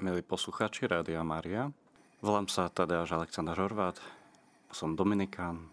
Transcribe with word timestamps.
milí 0.00 0.24
poslucháči 0.24 0.88
Rádia 0.88 1.20
Mária. 1.20 1.68
Volám 2.24 2.48
sa 2.48 2.72
Tadeáš 2.72 3.12
Aleksandr 3.12 3.52
Horvát, 3.52 4.00
som 4.72 4.96
Dominikán. 4.96 5.68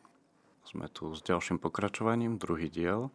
Sme 0.67 0.91
tu 0.91 1.15
s 1.15 1.23
ďalším 1.23 1.63
pokračovaním, 1.63 2.35
druhý 2.35 2.67
diel 2.67 3.07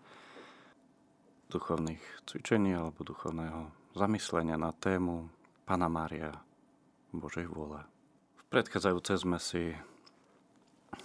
duchovných 1.53 2.01
cvičení 2.25 2.73
alebo 2.73 3.05
duchovného 3.05 3.69
zamyslenia 3.93 4.57
na 4.57 4.73
tému 4.73 5.29
Pana 5.69 5.93
Mária 5.93 6.33
Božej 7.13 7.45
vôle. 7.45 7.85
V 8.41 8.45
predchádzajúce 8.49 9.13
sme 9.21 9.37
si 9.37 9.77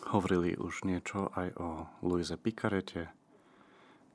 hovorili 0.08 0.56
už 0.56 0.88
niečo 0.88 1.36
aj 1.36 1.52
o 1.60 1.84
Luize 2.00 2.40
Picarete, 2.40 3.12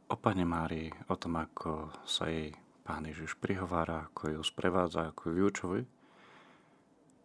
o 0.09 0.17
Pane 0.17 0.49
Márii, 0.49 0.89
o 1.13 1.15
tom, 1.21 1.37
ako 1.37 1.93
sa 2.09 2.33
jej 2.33 2.57
Pán 2.83 3.07
Ježiš 3.07 3.39
prihovára, 3.39 4.11
ako 4.11 4.39
ju 4.39 4.43
sprevádza, 4.43 5.15
ako 5.15 5.31
ju 5.31 5.33
vyučuje. 5.39 5.83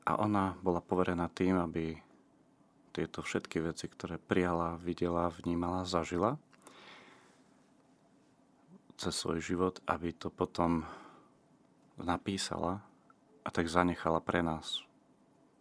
A 0.05 0.21
ona 0.21 0.53
bola 0.61 0.79
poverená 0.79 1.27
tým, 1.33 1.57
aby 1.57 1.97
tieto 2.93 3.25
všetky 3.25 3.61
veci, 3.61 3.89
ktoré 3.89 4.21
prijala, 4.21 4.77
videla, 4.77 5.33
vnímala, 5.33 5.85
zažila 5.85 6.37
cez 8.97 9.13
svoj 9.13 9.37
život, 9.37 9.77
aby 9.85 10.09
to 10.09 10.33
potom 10.33 10.81
napísala 12.01 12.81
a 13.45 13.49
tak 13.53 13.69
zanechala 13.69 14.17
pre 14.17 14.41
nás, 14.41 14.81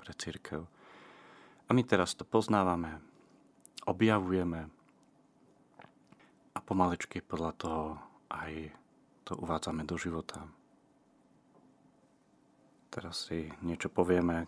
pre 0.00 0.16
církev. 0.16 0.64
A 1.68 1.70
my 1.76 1.84
teraz 1.84 2.16
to 2.16 2.24
poznávame, 2.24 2.96
objavujeme 3.84 4.72
a 6.56 6.58
pomalečky 6.64 7.20
podľa 7.20 7.52
toho 7.60 7.84
aj 8.32 8.72
to 9.26 9.34
uvádzame 9.34 9.82
do 9.82 9.98
života. 9.98 10.46
Teraz 12.94 13.26
si 13.26 13.50
niečo 13.66 13.90
povieme, 13.90 14.46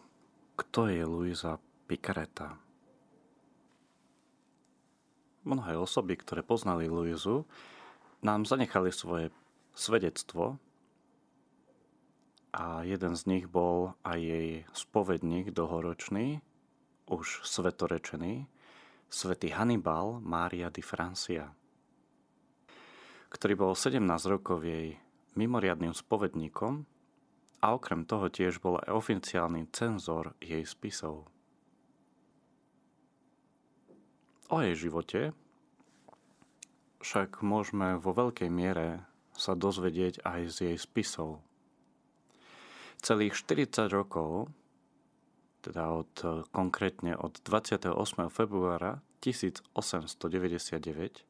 kto 0.54 0.86
je 0.86 1.02
Luisa 1.02 1.58
Picareta. 1.90 2.54
Mnohé 5.42 5.74
osoby, 5.74 6.14
ktoré 6.14 6.46
poznali 6.46 6.86
Luizu, 6.86 7.42
nám 8.22 8.46
zanechali 8.46 8.94
svoje 8.94 9.34
svedectvo 9.74 10.62
a 12.54 12.86
jeden 12.86 13.18
z 13.18 13.22
nich 13.26 13.44
bol 13.50 13.98
aj 14.06 14.18
jej 14.22 14.48
spovedník 14.70 15.50
dlhoročný, 15.50 16.38
už 17.10 17.42
svetorečený, 17.42 18.46
svätý 19.10 19.50
Hannibal 19.50 20.22
Mária 20.22 20.70
di 20.70 20.84
Francia 20.84 21.57
ktorý 23.28 23.54
bol 23.56 23.72
17 23.76 24.00
rokov 24.28 24.64
jej 24.64 24.96
mimoriadným 25.36 25.92
spovedníkom 25.92 26.88
a 27.60 27.66
okrem 27.76 28.08
toho 28.08 28.32
tiež 28.32 28.64
bol 28.64 28.80
aj 28.80 28.90
oficiálny 28.90 29.68
cenzor 29.74 30.32
jej 30.40 30.64
spisov. 30.64 31.28
O 34.48 34.64
jej 34.64 34.74
živote 34.74 35.36
však 37.04 37.44
môžeme 37.44 38.00
vo 38.00 38.16
veľkej 38.16 38.48
miere 38.48 39.04
sa 39.36 39.52
dozvedieť 39.54 40.24
aj 40.24 40.40
z 40.50 40.56
jej 40.72 40.78
spisov. 40.80 41.44
Celých 42.98 43.38
40 43.38 43.86
rokov, 43.94 44.50
teda 45.62 45.94
od, 45.94 46.10
konkrétne 46.50 47.14
od 47.14 47.38
28. 47.46 47.94
februára 48.32 48.98
1899 49.22 51.27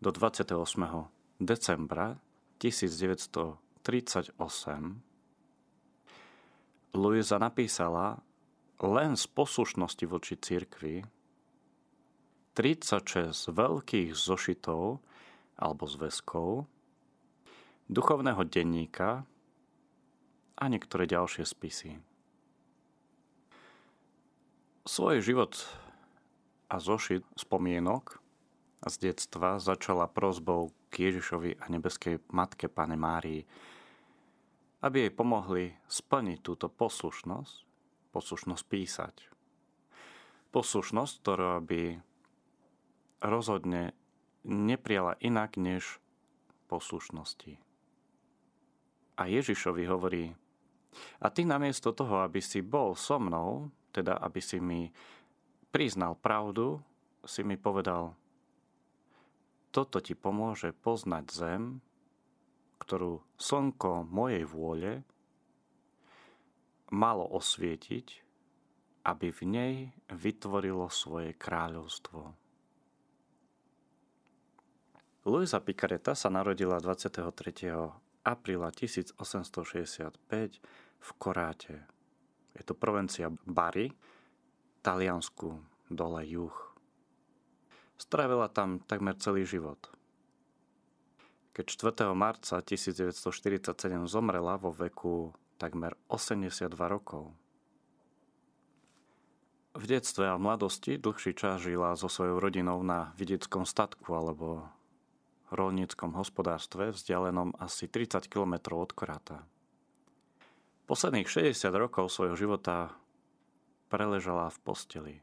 do 0.00 0.10
28. 0.10 1.06
decembra 1.38 2.18
1938 2.58 5.14
Luisa 6.94 7.42
napísala 7.42 8.22
len 8.78 9.18
z 9.18 9.26
poslušnosti 9.26 10.06
voči 10.06 10.38
cirkvi 10.38 11.02
36 12.54 13.50
veľkých 13.50 14.14
zošitov 14.14 15.02
alebo 15.58 15.84
zväzkov, 15.90 16.70
duchovného 17.90 18.46
denníka 18.46 19.26
a 20.54 20.64
niektoré 20.70 21.10
ďalšie 21.10 21.42
spisy. 21.42 21.98
Svoj 24.86 25.18
život 25.18 25.66
a 26.70 26.78
zošit 26.78 27.26
spomienok 27.34 28.22
z 28.88 29.10
detstva 29.10 29.56
začala 29.62 30.04
prozbou 30.10 30.72
k 30.92 31.10
Ježišovi 31.10 31.60
a 31.60 31.64
nebeskej 31.72 32.20
matke 32.32 32.68
Pane 32.68 32.96
Márii, 32.96 33.44
aby 34.84 35.08
jej 35.08 35.12
pomohli 35.12 35.72
splniť 35.88 36.38
túto 36.44 36.68
poslušnosť, 36.68 37.54
poslušnosť 38.12 38.64
písať. 38.68 39.16
Poslušnosť, 40.52 41.12
ktorá 41.24 41.58
by 41.64 41.98
rozhodne 43.24 43.96
neprijala 44.44 45.16
inak 45.24 45.56
než 45.56 45.98
poslušnosti. 46.68 47.56
A 49.16 49.22
Ježišovi 49.30 49.84
hovorí, 49.88 50.24
a 51.18 51.26
ty 51.32 51.42
namiesto 51.42 51.90
toho, 51.90 52.22
aby 52.22 52.38
si 52.38 52.60
bol 52.60 52.94
so 52.94 53.18
mnou, 53.18 53.72
teda 53.90 54.18
aby 54.20 54.40
si 54.42 54.60
mi 54.60 54.92
priznal 55.74 56.14
pravdu, 56.14 56.78
si 57.24 57.42
mi 57.42 57.56
povedal, 57.56 58.14
toto 59.74 59.98
ti 59.98 60.14
pomôže 60.14 60.70
poznať 60.70 61.24
zem, 61.34 61.82
ktorú 62.78 63.26
slnko 63.34 64.06
mojej 64.06 64.46
vôle 64.46 65.02
malo 66.94 67.26
osvietiť, 67.26 68.06
aby 69.02 69.34
v 69.34 69.42
nej 69.42 69.74
vytvorilo 70.14 70.86
svoje 70.86 71.34
kráľovstvo. 71.34 72.38
Luisa 75.26 75.58
Picareta 75.58 76.14
sa 76.14 76.30
narodila 76.30 76.78
23. 76.78 77.24
apríla 78.22 78.68
1865 78.70 79.18
v 81.00 81.10
Koráte. 81.18 81.82
Je 82.54 82.62
to 82.62 82.78
provencia 82.78 83.32
Bari, 83.42 83.90
Taliansku, 84.84 85.58
dole 85.90 86.22
juh. 86.28 86.73
Strávila 87.94 88.50
tam 88.50 88.82
takmer 88.82 89.14
celý 89.18 89.46
život. 89.46 89.78
Keď 91.54 91.66
4. 91.94 92.10
marca 92.18 92.58
1947 92.58 94.10
zomrela 94.10 94.58
vo 94.58 94.74
veku 94.74 95.30
takmer 95.54 95.94
82 96.10 96.74
rokov. 96.90 97.30
V 99.74 99.84
detstve 99.86 100.30
a 100.30 100.38
mladosti 100.38 100.98
dlhší 100.98 101.34
čas 101.34 101.62
žila 101.62 101.98
so 101.98 102.06
svojou 102.06 102.38
rodinou 102.38 102.82
na 102.82 103.10
vidieckom 103.18 103.66
statku 103.66 104.06
alebo 104.14 104.66
rolníckom 105.50 106.14
hospodárstve 106.14 106.90
vzdialenom 106.90 107.54
asi 107.58 107.86
30 107.86 108.26
km 108.26 108.78
od 108.78 108.90
Korata. 108.90 109.46
Posledných 110.90 111.26
60 111.26 111.70
rokov 111.74 112.10
svojho 112.10 112.34
života 112.34 112.94
preležala 113.90 114.50
v 114.50 114.58
posteli. 114.62 115.14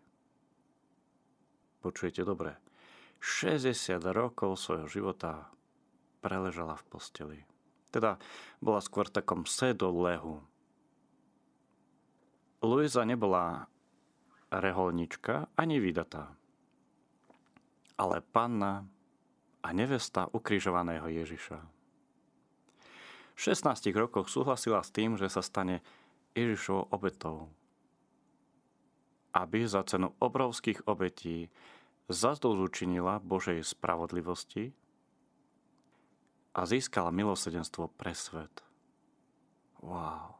Počujete 1.81 2.21
dobre. 2.21 2.61
60 3.21 4.01
rokov 4.13 4.57
svojho 4.57 4.85
života 4.85 5.49
preležala 6.21 6.77
v 6.77 6.83
posteli. 6.89 7.39
Teda 7.89 8.21
bola 8.61 8.81
skôr 8.81 9.09
v 9.09 9.17
takom 9.17 9.41
lehu. 9.81 10.41
Luisa 12.61 13.01
nebola 13.01 13.65
reholnička 14.53 15.49
ani 15.57 15.81
vydatá, 15.81 16.37
ale 17.97 18.21
panna 18.21 18.85
a 19.65 19.67
nevesta 19.73 20.29
ukrižovaného 20.29 21.09
Ježiša. 21.09 21.59
V 23.33 23.39
16 23.41 23.89
rokoch 23.97 24.29
súhlasila 24.29 24.85
s 24.85 24.93
tým, 24.93 25.17
že 25.17 25.25
sa 25.33 25.41
stane 25.41 25.81
Ježišovou 26.37 26.93
obetou 26.93 27.49
aby 29.31 29.67
za 29.67 29.83
cenu 29.87 30.11
obrovských 30.19 30.87
obetí 30.87 31.51
zazdolučinila 32.11 33.23
Božej 33.23 33.63
spravodlivosti 33.63 34.75
a 36.51 36.67
získala 36.67 37.15
milosedenstvo 37.15 37.87
pre 37.95 38.11
svet. 38.11 38.51
Wow. 39.79 40.35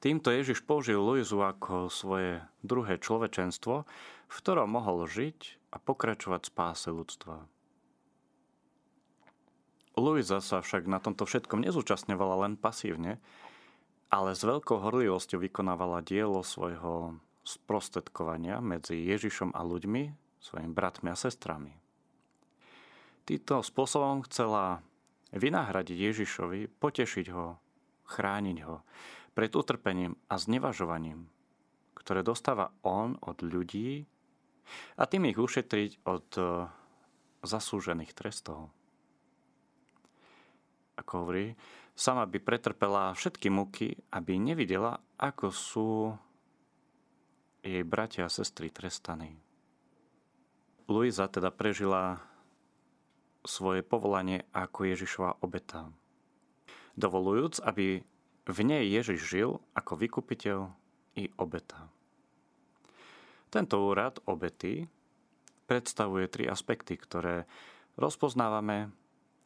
Týmto 0.00 0.32
Ježiš 0.32 0.64
použil 0.64 1.00
Luizu 1.00 1.40
ako 1.40 1.88
svoje 1.88 2.44
druhé 2.60 3.00
človečenstvo, 3.00 3.84
v 4.26 4.36
ktorom 4.42 4.68
mohol 4.68 5.08
žiť 5.08 5.72
a 5.72 5.76
pokračovať 5.80 6.52
spáse 6.52 6.88
ľudstva. 6.88 7.48
Luisa 9.96 10.44
sa 10.44 10.60
však 10.60 10.84
na 10.84 11.00
tomto 11.00 11.24
všetkom 11.24 11.64
nezúčastňovala 11.64 12.44
len 12.44 12.54
pasívne, 12.60 13.16
ale 14.12 14.36
s 14.36 14.44
veľkou 14.44 14.76
horlivosťou 14.84 15.40
vykonávala 15.40 16.04
dielo 16.04 16.44
svojho 16.44 17.16
sprostredkovania 17.46 18.58
medzi 18.58 19.06
Ježišom 19.06 19.54
a 19.54 19.62
ľuďmi, 19.62 20.10
svojimi 20.42 20.74
bratmi 20.74 21.14
a 21.14 21.16
sestrami. 21.16 21.78
Týmto 23.22 23.62
spôsobom 23.62 24.26
chcela 24.26 24.82
vynahradiť 25.30 25.98
Ježišovi, 26.10 26.66
potešiť 26.82 27.26
ho 27.30 27.58
chrániť 28.06 28.58
ho 28.66 28.82
pred 29.34 29.50
utrpením 29.54 30.18
a 30.26 30.38
znevažovaním, 30.38 31.30
ktoré 31.94 32.22
dostáva 32.22 32.74
on 32.86 33.18
od 33.22 33.42
ľudí 33.42 34.06
a 34.98 35.06
tým 35.06 35.30
ich 35.30 35.38
ušetriť 35.38 36.06
od 36.06 36.26
e, 36.38 36.42
zaslúžených 37.42 38.14
trestov. 38.14 38.70
Ako 40.96 41.12
hovorí, 41.22 41.54
sama 41.92 42.24
by 42.24 42.38
pretrpela 42.40 43.12
všetky 43.12 43.52
muky, 43.52 43.94
aby 44.10 44.40
nevidela, 44.40 44.98
ako 45.20 45.46
sú 45.52 45.88
jej 47.66 47.82
bratia 47.82 48.26
a 48.26 48.32
sestry 48.32 48.70
trestaní. 48.70 49.36
Luisa 50.86 51.26
teda 51.26 51.50
prežila 51.50 52.22
svoje 53.42 53.82
povolanie 53.82 54.46
ako 54.54 54.86
Ježišova 54.86 55.42
obeta, 55.42 55.90
dovolujúc, 56.94 57.62
aby 57.62 58.02
v 58.46 58.58
nej 58.62 58.86
Ježiš 58.86 59.20
žil 59.26 59.50
ako 59.74 59.92
vykupiteľ 59.98 60.70
i 61.18 61.26
obeta. 61.38 61.90
Tento 63.50 63.82
úrad 63.82 64.22
obety 64.26 64.86
predstavuje 65.66 66.30
tri 66.30 66.46
aspekty, 66.46 66.94
ktoré 66.94 67.46
rozpoznávame 67.98 68.94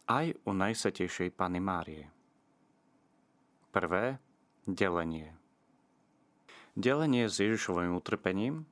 aj 0.08 0.36
u 0.44 0.50
Najsvetejšej 0.52 1.32
Pany 1.32 1.60
Márie. 1.62 2.04
Prvé, 3.70 4.18
delenie. 4.66 5.39
Delenie 6.78 7.26
s 7.26 7.42
Ježišovým 7.42 7.98
utrpením, 7.98 8.62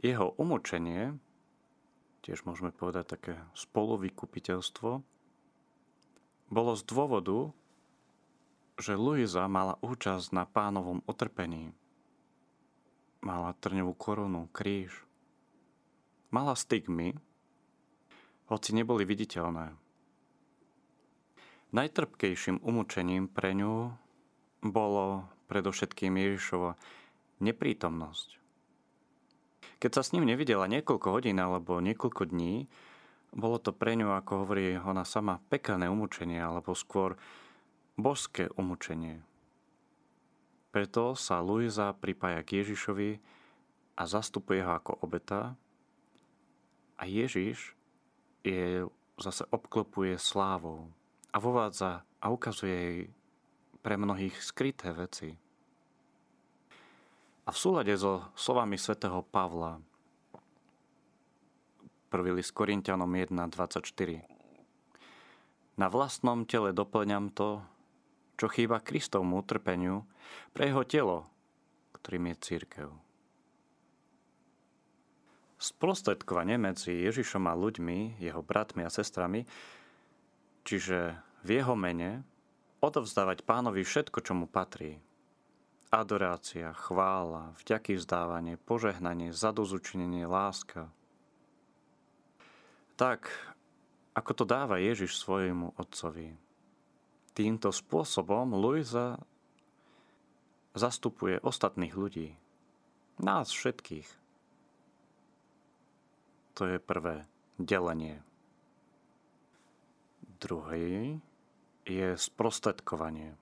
jeho 0.00 0.32
umúčenie, 0.40 1.20
tiež 2.24 2.48
môžeme 2.48 2.72
povedať 2.72 3.18
také 3.18 3.34
spolovykupiteľstvo, 3.52 5.04
bolo 6.52 6.72
z 6.76 6.82
dôvodu, 6.84 7.52
že 8.80 8.96
Luisa 8.96 9.44
mala 9.52 9.76
účasť 9.84 10.32
na 10.32 10.48
pánovom 10.48 11.04
utrpení. 11.04 11.76
Mala 13.20 13.54
trňovú 13.56 13.92
korunu, 13.94 14.48
kríž. 14.50 15.04
Mala 16.32 16.56
stigmy, 16.56 17.14
hoci 18.48 18.70
neboli 18.72 19.04
viditeľné. 19.04 19.76
Najtrpkejším 21.72 22.60
umúčením 22.60 23.28
pre 23.28 23.56
ňu 23.56 23.96
bolo 24.60 25.24
predovšetkým 25.52 26.16
Ježišova 26.16 26.80
neprítomnosť. 27.44 28.40
Keď 29.76 29.90
sa 29.92 30.00
s 30.00 30.16
ním 30.16 30.24
nevidela 30.24 30.64
niekoľko 30.64 31.08
hodín 31.12 31.36
alebo 31.36 31.84
niekoľko 31.84 32.32
dní, 32.32 32.64
bolo 33.36 33.60
to 33.60 33.76
pre 33.76 33.92
ňu, 33.92 34.16
ako 34.16 34.48
hovorí 34.48 34.80
ona 34.80 35.04
sama, 35.04 35.44
pekelné 35.52 35.92
umúčenie, 35.92 36.40
alebo 36.40 36.72
skôr 36.72 37.20
božské 38.00 38.48
umúčenie. 38.56 39.20
Preto 40.72 41.12
sa 41.12 41.44
Luisa 41.44 41.92
pripája 41.92 42.40
k 42.40 42.64
Ježišovi 42.64 43.20
a 44.00 44.02
zastupuje 44.08 44.64
ho 44.64 44.72
ako 44.72 45.04
obeta 45.04 45.52
a 46.96 47.02
Ježiš 47.04 47.76
je 48.40 48.88
zase 49.20 49.44
obklopuje 49.52 50.16
slávou 50.16 50.88
a 51.32 51.36
vovádza 51.36 52.08
a 52.20 52.26
ukazuje 52.32 52.72
jej 52.74 53.00
pre 53.82 53.98
mnohých 53.98 54.38
skryté 54.38 54.94
veci. 54.94 55.34
A 57.42 57.50
v 57.50 57.58
súlade 57.58 57.90
so 57.98 58.30
slovami 58.38 58.78
svätého 58.78 59.26
Pavla, 59.26 59.82
1. 62.12 62.38
list 62.38 62.54
Korintianom 62.54 63.10
1.24. 63.10 64.22
Na 65.80 65.88
vlastnom 65.90 66.46
tele 66.46 66.70
doplňam 66.70 67.32
to, 67.34 67.64
čo 68.38 68.46
chýba 68.46 68.84
Kristovmu 68.84 69.42
utrpeniu 69.42 70.06
pre 70.54 70.70
jeho 70.70 70.84
telo, 70.86 71.18
ktorým 71.98 72.30
je 72.30 72.36
církev. 72.38 72.88
Sprostredkovanie 75.56 76.58
medzi 76.60 76.92
Ježišom 77.06 77.48
a 77.48 77.54
ľuďmi, 77.56 78.20
jeho 78.20 78.42
bratmi 78.44 78.84
a 78.84 78.90
sestrami, 78.92 79.46
čiže 80.66 81.16
v 81.42 81.48
jeho 81.48 81.74
mene, 81.74 82.26
odovzdávať 82.82 83.46
pánovi 83.46 83.86
všetko, 83.86 84.18
čo 84.20 84.34
mu 84.34 84.50
patrí. 84.50 84.98
Adorácia, 85.94 86.74
chvála, 86.74 87.54
vďaky 87.62 87.94
vzdávanie, 87.94 88.58
požehnanie, 88.58 89.30
zadozučinenie, 89.30 90.26
láska. 90.26 90.90
Tak, 92.98 93.30
ako 94.18 94.30
to 94.34 94.44
dáva 94.44 94.82
Ježiš 94.82 95.16
svojmu 95.22 95.78
otcovi. 95.78 96.34
Týmto 97.32 97.72
spôsobom 97.72 98.52
Luisa 98.56 99.16
zastupuje 100.74 101.40
ostatných 101.40 101.94
ľudí. 101.96 102.36
Nás 103.20 103.52
všetkých. 103.52 104.08
To 106.56 106.68
je 106.68 106.76
prvé 106.80 107.24
delenie. 107.56 108.20
Druhý 110.40 111.20
je 111.86 112.14
sprostredkovanie. 112.14 113.34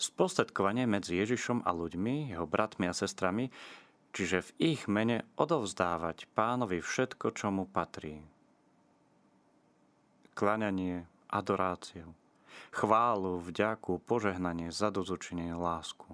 Sprostredkovanie 0.00 0.88
medzi 0.88 1.20
Ježišom 1.20 1.62
a 1.62 1.70
ľuďmi, 1.70 2.34
jeho 2.34 2.48
bratmi 2.48 2.90
a 2.90 2.96
sestrami, 2.96 3.52
čiže 4.10 4.42
v 4.42 4.50
ich 4.74 4.82
mene 4.90 5.22
odovzdávať 5.38 6.26
pánovi 6.34 6.82
všetko, 6.82 7.26
čo 7.32 7.54
mu 7.54 7.68
patrí. 7.68 8.18
Klaňanie, 10.32 11.06
adoráciu, 11.28 12.16
chválu, 12.72 13.38
vďaku, 13.40 14.00
požehnanie, 14.02 14.72
zadozučenie, 14.72 15.52
lásku. 15.54 16.08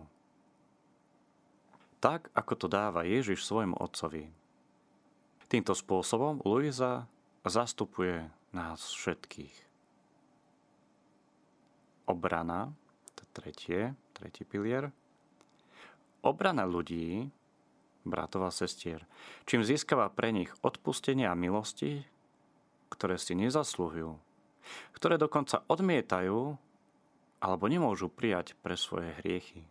Tak, 1.98 2.30
ako 2.34 2.54
to 2.54 2.66
dáva 2.70 3.02
Ježiš 3.02 3.42
svojmu 3.46 3.74
otcovi. 3.78 4.30
Týmto 5.48 5.74
spôsobom 5.74 6.44
Luisa 6.44 7.08
zastupuje 7.42 8.28
nás 8.52 8.94
všetkých. 8.94 9.67
Obrana, 12.08 12.72
to 13.12 13.28
tretie, 13.36 13.92
tretí 14.16 14.48
pilier. 14.48 14.88
Obrana 16.24 16.64
ľudí, 16.64 17.28
bratov 18.08 18.48
a 18.48 18.50
sestier, 18.50 19.04
čím 19.44 19.60
získava 19.60 20.08
pre 20.08 20.32
nich 20.32 20.48
odpustenie 20.64 21.28
a 21.28 21.36
milosti, 21.36 22.08
ktoré 22.88 23.20
si 23.20 23.36
nezaslúhujú, 23.36 24.16
ktoré 24.96 25.20
dokonca 25.20 25.60
odmietajú 25.68 26.56
alebo 27.38 27.64
nemôžu 27.70 28.10
prijať 28.10 28.56
pre 28.64 28.74
svoje 28.74 29.14
hriechy. 29.22 29.62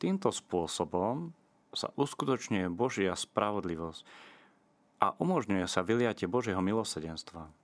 Týmto 0.00 0.32
spôsobom 0.32 1.36
sa 1.76 1.92
uskutočňuje 1.92 2.72
Božia 2.72 3.12
spravodlivosť 3.12 4.02
a 5.04 5.12
umožňuje 5.20 5.66
sa 5.68 5.84
vyliatie 5.84 6.24
Božieho 6.24 6.64
milosedenstva. 6.64 7.59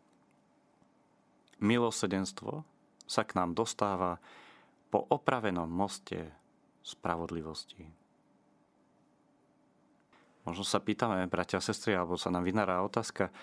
Milosedenstvo 1.60 2.64
sa 3.06 3.22
k 3.24 3.38
nám 3.38 3.56
dostáva 3.56 4.20
po 4.92 5.06
opravenom 5.08 5.66
moste 5.66 6.30
spravodlivosti. 6.84 7.86
Možno 10.46 10.62
sa 10.62 10.78
pýtame, 10.78 11.26
bratia 11.26 11.58
a 11.58 11.64
sestry, 11.64 11.98
alebo 11.98 12.14
sa 12.14 12.30
nám 12.30 12.46
vynará 12.46 12.78
otázka, 12.86 13.34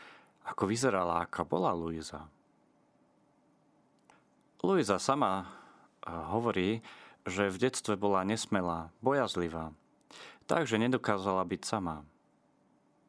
ako 0.47 0.71
vyzerala, 0.71 1.27
aká 1.27 1.43
bola 1.43 1.75
Luisa? 1.75 2.31
Luisa 4.63 4.95
sama 4.95 5.43
eh, 5.43 6.15
hovorí, 6.31 6.79
že 7.27 7.51
v 7.51 7.67
detstve 7.67 7.99
bola 7.99 8.23
nesmelá, 8.23 8.91
bojazlivá, 9.03 9.75
takže 10.47 10.79
nedokázala 10.79 11.43
byť 11.43 11.61
sama. 11.63 12.07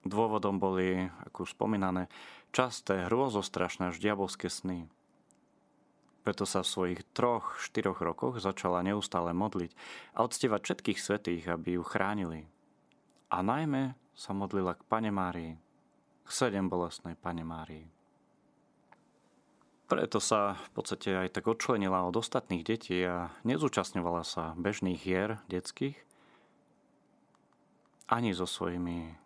Dôvodom 0.03 0.59
boli, 0.59 1.09
ako 1.31 1.47
už 1.47 1.55
spomínané, 1.55 2.11
časté 2.55 3.07
hrôzostrašné 3.09 3.95
až 3.95 3.97
diabolské 3.99 4.51
sny. 4.51 4.87
Preto 6.25 6.49
sa 6.49 6.65
v 6.65 6.73
svojich 6.73 7.01
troch, 7.13 7.61
štyroch 7.61 8.01
rokoch 8.01 8.41
začala 8.41 8.81
neustále 8.81 9.37
modliť 9.37 9.77
a 10.17 10.25
odstievať 10.25 10.61
všetkých 10.65 10.99
svetých, 10.99 11.45
aby 11.53 11.77
ju 11.77 11.83
chránili. 11.85 12.49
A 13.29 13.45
najmä 13.45 13.93
sa 14.17 14.33
modlila 14.33 14.73
k 14.73 14.87
Pane 14.89 15.13
Márii, 15.13 15.61
k 16.25 16.29
sedem 16.33 16.73
bolestnej 16.73 17.13
Pane 17.21 17.45
Márii. 17.45 17.85
Preto 19.85 20.17
sa 20.17 20.57
v 20.57 20.69
podstate 20.73 21.13
aj 21.13 21.37
tak 21.37 21.45
odčlenila 21.45 22.09
od 22.09 22.17
ostatných 22.17 22.65
detí 22.65 23.05
a 23.05 23.29
nezúčastňovala 23.45 24.25
sa 24.25 24.57
bežných 24.57 24.97
hier 24.97 25.45
detských 25.53 26.01
ani 28.09 28.37
so 28.37 28.49
svojimi 28.49 29.17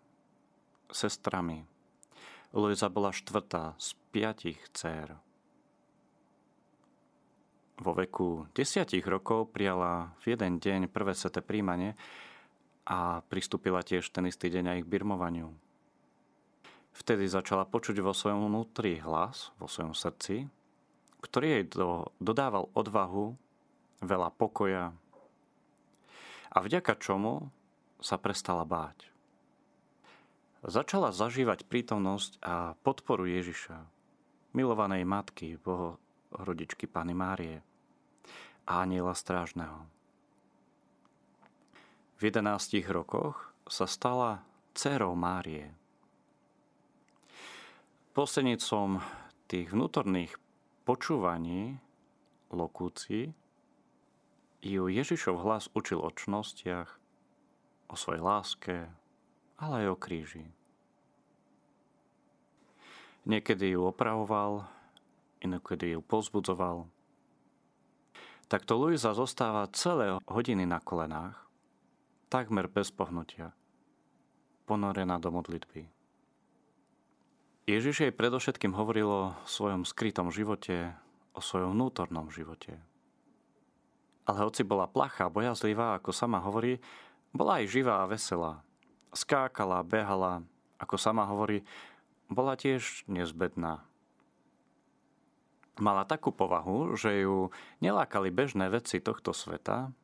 sestrami. 0.91 1.63
Luisa 2.55 2.89
bola 2.89 3.13
štvrtá 3.13 3.77
z 3.77 3.93
piatich 4.09 4.59
dcer. 4.73 5.15
Vo 7.79 7.95
veku 7.95 8.43
desiatich 8.51 9.07
rokov 9.07 9.55
prijala 9.55 10.11
v 10.19 10.35
jeden 10.35 10.59
deň 10.59 10.91
prvé 10.91 11.15
sveté 11.15 11.39
príjmanie 11.39 11.95
a 12.83 13.23
pristúpila 13.31 13.79
tiež 13.79 14.11
ten 14.11 14.27
istý 14.27 14.51
deň 14.51 14.75
aj 14.75 14.79
k 14.83 14.91
birmovaniu. 14.91 15.47
Vtedy 16.91 17.31
začala 17.31 17.63
počuť 17.63 18.03
vo 18.03 18.11
svojom 18.11 18.51
vnútri 18.51 18.99
hlas, 18.99 19.55
vo 19.55 19.71
svojom 19.71 19.95
srdci, 19.95 20.51
ktorý 21.23 21.47
jej 21.55 21.65
do, 21.71 22.11
dodával 22.19 22.67
odvahu, 22.75 23.39
veľa 24.03 24.27
pokoja 24.35 24.91
a 26.51 26.57
vďaka 26.59 26.99
čomu 26.99 27.47
sa 28.03 28.19
prestala 28.19 28.67
báť. 28.67 29.07
Začala 30.67 31.15
zažívať 31.15 31.63
prítomnosť 31.63 32.43
a 32.43 32.75
podporu 32.83 33.23
Ježiša, 33.23 33.79
milovanej 34.51 35.07
matky, 35.07 35.55
bohorodičky 35.63 36.83
Pany 36.83 37.15
Márie 37.15 37.68
aniela 38.69 39.17
strážneho. 39.17 39.89
V 42.21 42.29
11 42.29 42.85
rokoch 42.93 43.49
sa 43.65 43.89
stala 43.89 44.45
dcerou 44.77 45.17
Márie. 45.17 45.73
Poslednicom 48.13 49.01
tých 49.49 49.73
vnútorných 49.73 50.37
počúvaní, 50.85 51.81
lokúcií, 52.53 53.33
ju 54.59 54.83
Ježišov 54.91 55.41
hlas 55.41 55.71
učil 55.73 56.03
o 56.03 56.11
čnostiach, 56.13 56.99
o 57.89 57.95
svojej 57.97 58.21
láske, 58.21 58.77
ale 59.57 59.87
aj 59.87 59.87
o 59.89 59.97
kríži. 59.97 60.45
Niekedy 63.25 63.73
ju 63.73 63.87
opravoval, 63.87 64.67
inokedy 65.39 65.95
ju 65.95 66.03
pozbudzoval. 66.03 66.85
Takto 68.49 68.81
Luisa 68.81 69.13
zostáva 69.13 69.69
celé 69.77 70.17
hodiny 70.25 70.65
na 70.65 70.81
kolenách, 70.81 71.37
takmer 72.33 72.65
bez 72.65 72.89
pohnutia, 72.89 73.53
ponorená 74.65 75.21
do 75.21 75.29
modlitby. 75.29 75.85
Ježiš 77.69 78.09
jej 78.09 78.09
predovšetkým 78.09 78.73
hovoril 78.73 79.05
o 79.05 79.37
svojom 79.45 79.85
skrytom 79.85 80.33
živote, 80.33 80.97
o 81.37 81.45
svojom 81.45 81.77
vnútornom 81.77 82.33
živote. 82.33 82.81
Ale 84.25 84.41
hoci 84.41 84.65
bola 84.65 84.89
plachá, 84.89 85.29
bojazlivá, 85.29 86.01
ako 86.01 86.09
sama 86.09 86.41
hovorí, 86.41 86.81
bola 87.29 87.61
aj 87.61 87.69
živá 87.69 88.01
a 88.01 88.09
veselá. 88.09 88.65
Skákala, 89.13 89.85
behala, 89.85 90.41
ako 90.81 90.97
sama 90.97 91.21
hovorí, 91.29 91.61
bola 92.25 92.57
tiež 92.57 93.05
nezbedná. 93.05 93.85
Mala 95.79 96.03
takú 96.03 96.35
povahu, 96.35 96.99
že 96.99 97.23
ju 97.23 97.55
nelákali 97.79 98.29
bežné 98.35 98.67
veci 98.67 98.99
tohto 98.99 99.31
sveta, 99.31 99.95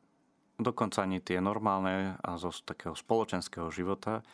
dokonca 0.56 1.04
ani 1.04 1.20
tie 1.20 1.36
normálne 1.36 2.16
a 2.24 2.40
zo 2.40 2.48
takého 2.48 2.96
spoločenského 2.96 3.68
života, 3.68 4.24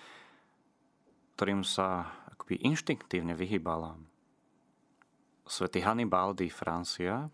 ktorým 1.35 1.67
sa 1.67 2.15
akoby 2.31 2.63
inštinktívne 2.63 3.35
vyhýbala. 3.35 3.99
Svetý 5.43 5.83
Hannibal 5.83 6.39
di 6.39 6.47
Francia 6.47 7.27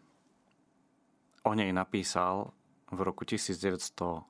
o 1.44 1.52
nej 1.52 1.68
napísal 1.68 2.56
v 2.88 2.98
roku 3.04 3.28
1915. 3.28 4.24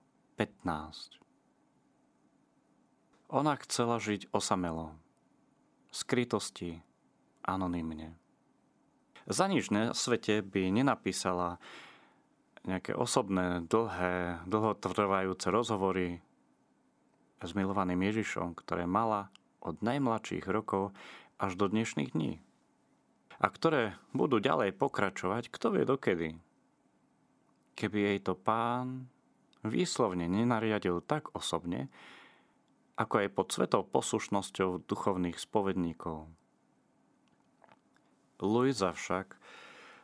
Ona 3.29 3.55
chcela 3.63 4.03
žiť 4.03 4.35
osamelo, 4.35 4.99
skrytosti, 5.95 6.83
anonymne. 7.47 8.19
Za 9.29 9.45
nič 9.45 9.69
na 9.69 9.93
svete 9.93 10.41
by 10.41 10.73
nenapísala 10.73 11.61
nejaké 12.65 12.97
osobné, 12.97 13.61
dlhé, 13.69 14.41
dlhotrvajúce 14.49 15.53
rozhovory 15.53 16.25
s 17.45 17.51
milovaným 17.53 18.09
Ježišom, 18.09 18.57
ktoré 18.57 18.89
mala 18.89 19.29
od 19.61 19.85
najmladších 19.85 20.49
rokov 20.49 20.97
až 21.37 21.61
do 21.61 21.69
dnešných 21.69 22.17
dní. 22.17 22.41
A 23.37 23.47
ktoré 23.53 24.01
budú 24.17 24.41
ďalej 24.41 24.73
pokračovať, 24.75 25.53
kto 25.53 25.77
vie 25.77 25.85
dokedy. 25.85 26.29
Keby 27.77 27.99
jej 28.01 28.19
to 28.25 28.33
pán 28.33 29.13
výslovne 29.61 30.25
nenariadil 30.25 31.05
tak 31.05 31.31
osobne, 31.37 31.93
ako 32.97 33.15
aj 33.23 33.29
pod 33.37 33.47
svetou 33.53 33.85
poslušnosťou 33.87 34.89
duchovných 34.89 35.37
spovedníkov. 35.39 36.38
Luisa 38.39 38.95
však 38.95 39.35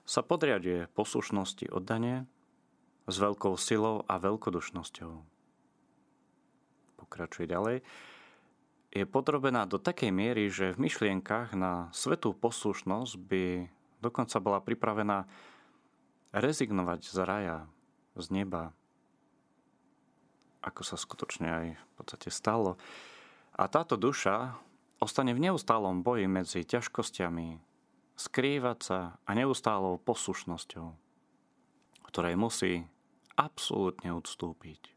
sa 0.04 0.20
podriaduje 0.20 0.90
poslušnosti 0.92 1.70
oddanie 1.70 2.28
s 3.08 3.16
veľkou 3.16 3.56
silou 3.56 4.04
a 4.04 4.20
veľkodušnosťou. 4.20 5.12
Pokračuje 7.00 7.46
ďalej. 7.48 7.76
Je 8.94 9.04
podrobená 9.06 9.66
do 9.66 9.80
takej 9.80 10.14
miery, 10.14 10.46
že 10.50 10.74
v 10.74 10.86
myšlienkach 10.86 11.56
na 11.58 11.90
svetú 11.90 12.30
poslušnosť 12.36 13.12
by 13.18 13.44
dokonca 13.98 14.36
bola 14.38 14.62
pripravená 14.62 15.26
rezignovať 16.30 17.00
z 17.02 17.18
raja, 17.22 17.58
z 18.14 18.26
neba, 18.30 18.70
ako 20.62 20.82
sa 20.86 20.96
skutočne 20.96 21.48
aj 21.48 21.66
v 21.76 21.92
podstate 21.98 22.28
stalo. 22.30 22.78
A 23.54 23.66
táto 23.68 23.98
duša 23.98 24.56
ostane 24.98 25.36
v 25.36 25.50
neustálom 25.50 26.00
boji 26.00 26.26
medzi 26.30 26.62
ťažkosťami, 26.64 27.74
skrývať 28.14 28.78
sa 28.80 28.99
a 29.26 29.30
neustálou 29.35 29.99
poslušnosťou, 29.99 30.87
ktorej 32.11 32.35
musí 32.38 32.87
absolútne 33.35 34.14
odstúpiť. 34.14 34.94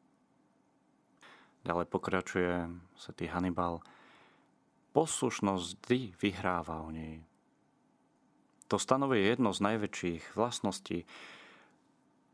Ďalej 1.65 1.87
pokračuje 1.89 2.53
tý 3.17 3.25
Hannibal. 3.27 3.81
Poslušnosť 4.93 5.65
vždy 5.83 5.99
vyhráva 6.21 6.85
o 6.85 6.89
nej. 6.93 7.25
To 8.67 8.79
stanovuje 8.79 9.23
jedno 9.23 9.51
z 9.51 9.59
najväčších 9.63 10.35
vlastností 10.35 11.07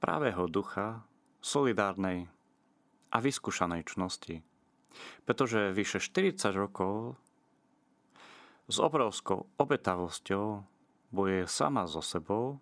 právého 0.02 0.50
ducha, 0.50 1.06
solidárnej 1.40 2.28
a 3.14 3.18
vyskúšanej 3.22 3.86
čnosti. 3.86 4.42
Pretože 5.26 5.74
vyše 5.74 6.02
40 6.02 6.54
rokov 6.54 7.18
s 8.68 8.78
obrovskou 8.80 9.50
obetavosťou 9.58 10.73
boje 11.14 11.46
sama 11.46 11.86
so 11.86 12.02
sebou, 12.02 12.58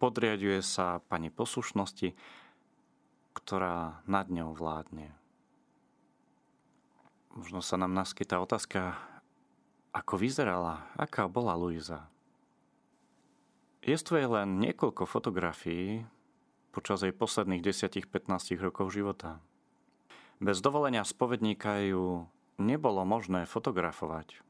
podriaduje 0.00 0.64
sa 0.64 1.04
pani 1.04 1.28
poslušnosti, 1.28 2.16
ktorá 3.36 4.00
nad 4.08 4.26
ňou 4.32 4.56
vládne. 4.56 5.12
Možno 7.36 7.60
sa 7.60 7.76
nám 7.76 7.92
naskytá 7.92 8.40
otázka, 8.40 8.96
ako 9.92 10.16
vyzerala, 10.16 10.88
aká 10.96 11.28
bola 11.28 11.52
Luisa. 11.52 12.08
Je 13.84 13.96
len 14.08 14.56
niekoľko 14.56 15.04
fotografií, 15.04 16.08
počas 16.72 17.04
jej 17.04 17.12
posledných 17.12 17.60
10-15 17.60 18.56
rokov 18.64 18.96
života. 18.96 19.44
Bez 20.40 20.64
dovolenia 20.64 21.04
spovedníka 21.04 21.84
ju 21.84 22.26
nebolo 22.56 23.04
možné 23.04 23.44
fotografovať. 23.44 24.40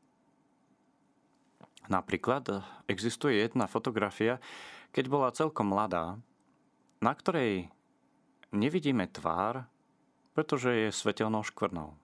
Napríklad 1.91 2.63
existuje 2.87 3.43
jedna 3.43 3.67
fotografia, 3.67 4.39
keď 4.95 5.05
bola 5.11 5.35
celkom 5.35 5.73
mladá, 5.75 6.21
na 7.03 7.13
ktorej 7.17 7.73
nevidíme 8.55 9.09
tvár, 9.11 9.67
pretože 10.37 10.71
je 10.71 10.89
svetelnou 10.95 11.43
škvrnou. 11.43 11.97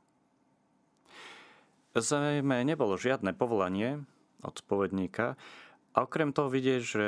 Zrejme 1.95 2.63
nebolo 2.67 2.99
žiadne 2.99 3.35
povolanie 3.35 4.03
od 4.43 4.55
spovedníka 4.59 5.35
a 5.95 5.97
okrem 6.03 6.31
toho 6.31 6.51
vidieť, 6.51 6.83
že 6.83 7.07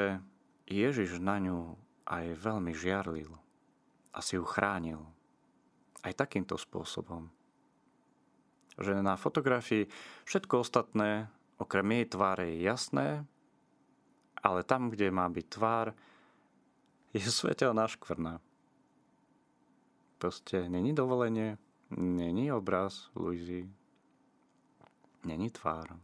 Ježiš 0.71 1.19
na 1.19 1.39
ňu 1.43 1.75
aj 2.07 2.39
veľmi 2.39 2.75
žiarlil 2.75 3.31
a 4.11 4.19
si 4.19 4.35
ju 4.39 4.45
chránil. 4.47 5.03
Aj 6.01 6.17
takýmto 6.17 6.57
spôsobom. 6.57 7.29
Že 8.81 9.05
na 9.05 9.21
fotografii 9.21 9.87
všetko 10.25 10.65
ostatné, 10.65 11.29
okrem 11.61 12.01
jej 12.01 12.07
tváre, 12.09 12.57
je 12.57 12.65
jasné, 12.65 13.09
ale 14.41 14.65
tam, 14.65 14.89
kde 14.89 15.13
má 15.13 15.29
byť 15.29 15.47
tvár, 15.53 15.93
je 17.13 17.21
svetelná 17.21 17.85
škvrna. 17.85 18.41
Proste 20.17 20.69
není 20.69 20.97
dovolenie, 20.97 21.61
není 21.97 22.53
obraz 22.53 23.13
Luizy, 23.13 23.69
není 25.25 25.51
tvár. 25.53 26.01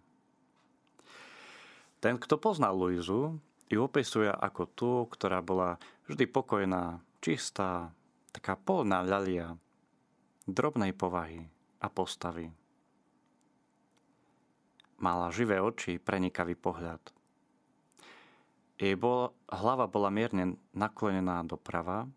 Ten, 2.00 2.20
kto 2.20 2.36
poznal 2.36 2.76
Luizu, 2.76 3.40
ju 3.66 3.78
opisuje 3.82 4.30
ako 4.30 4.62
tú, 4.76 4.92
ktorá 5.10 5.42
bola 5.42 5.80
vždy 6.06 6.24
pokojná, 6.28 7.00
čistá, 7.18 7.90
taká 8.30 8.54
polná 8.54 9.02
ľalia, 9.02 9.58
drobnej 10.46 10.94
povahy 10.94 11.48
a 11.82 11.88
postavy. 11.90 12.52
Mala 14.96 15.28
živé 15.28 15.60
oči, 15.60 16.00
prenikavý 16.00 16.56
pohľad. 16.56 17.00
Jej 18.76 18.96
bol, 18.96 19.32
hlava 19.48 19.88
bola 19.88 20.12
mierne 20.12 20.60
naklonená 20.76 21.44
doprava. 21.48 22.08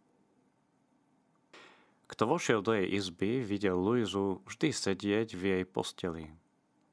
Kto 2.10 2.24
vošiel 2.36 2.60
do 2.60 2.76
jej 2.76 2.88
izby, 3.00 3.44
videl 3.48 3.80
Luizu 3.80 4.44
vždy 4.44 4.76
sedieť 4.76 5.36
v 5.36 5.44
jej 5.56 5.64
posteli, 5.64 6.26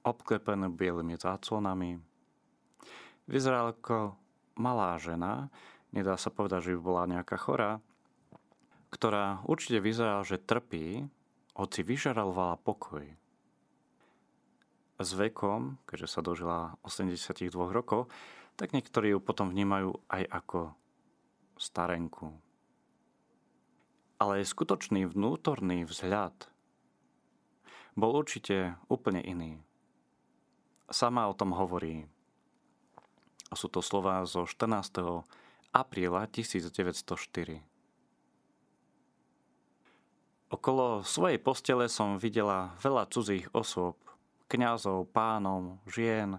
obklepenú 0.07 0.71
bielými 0.71 1.19
záclonami. 1.19 1.99
Vyzeral 3.27 3.75
ako 3.75 4.15
malá 4.55 4.95
žena, 5.03 5.51
nedá 5.91 6.15
sa 6.15 6.31
povedať, 6.31 6.71
že 6.71 6.75
by 6.79 6.81
bola 6.83 7.11
nejaká 7.11 7.35
chorá, 7.35 7.83
ktorá 8.95 9.43
určite 9.49 9.83
vyzerala, 9.83 10.23
že 10.23 10.39
trpí, 10.39 11.11
hoci 11.59 11.81
vyžarovala 11.83 12.61
pokoj. 12.63 13.03
S 14.97 15.13
vekom, 15.13 15.77
keďže 15.85 16.09
sa 16.09 16.21
dožila 16.25 16.81
82 16.81 17.53
rokov, 17.53 18.09
tak 18.57 18.73
niektorí 18.73 19.13
ju 19.13 19.21
potom 19.21 19.53
vnímajú 19.53 20.01
aj 20.09 20.23
ako 20.33 20.73
starenku. 21.61 22.33
Ale 24.17 24.41
skutočný 24.41 25.05
vnútorný 25.05 25.85
vzhľad 25.85 26.49
bol 27.93 28.17
určite 28.17 28.81
úplne 28.89 29.21
iný. 29.21 29.61
Sama 30.89 31.29
o 31.29 31.37
tom 31.37 31.53
hovorí. 31.53 32.09
Sú 33.53 33.69
to 33.69 33.85
slová 33.85 34.25
zo 34.25 34.49
14. 34.49 35.25
apríla 35.77 36.25
1904. 36.29 37.61
Okolo 40.47 41.03
svojej 41.03 41.43
postele 41.43 41.91
som 41.91 42.23
videla 42.23 42.79
veľa 42.79 43.11
cudzích 43.11 43.51
osôb, 43.51 43.99
kňazov, 44.47 45.11
pánov, 45.11 45.83
žien, 45.91 46.39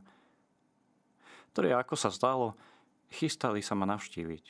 ktorí, 1.54 1.74
ako 1.74 1.96
sa 1.98 2.14
zdalo, 2.14 2.54
chystali 3.10 3.66
sa 3.66 3.74
ma 3.74 3.90
navštíviť. 3.90 4.46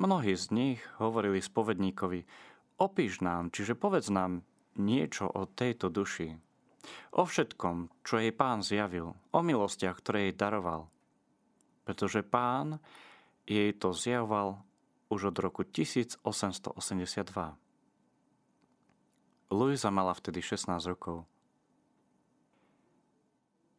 Mnohí 0.00 0.32
z 0.34 0.50
nich 0.50 0.80
hovorili 0.96 1.44
spovedníkovi, 1.44 2.24
opíš 2.80 3.20
nám, 3.20 3.52
čiže 3.52 3.76
povedz 3.76 4.08
nám 4.08 4.42
niečo 4.80 5.28
o 5.28 5.44
tejto 5.44 5.92
duši, 5.92 6.32
o 7.12 7.22
všetkom, 7.22 7.92
čo 8.02 8.18
jej 8.18 8.32
pán 8.32 8.64
zjavil, 8.64 9.12
o 9.30 9.38
milostiach, 9.44 10.00
ktoré 10.00 10.28
jej 10.28 10.34
daroval. 10.34 10.88
Pretože 11.84 12.24
pán 12.24 12.80
jej 13.44 13.70
to 13.76 13.92
zjavoval 13.92 14.64
už 15.12 15.30
od 15.30 15.36
roku 15.38 15.62
1882. 15.62 16.24
Luisa 19.52 19.90
mala 19.92 20.16
vtedy 20.16 20.40
16 20.40 20.72
rokov. 20.88 21.28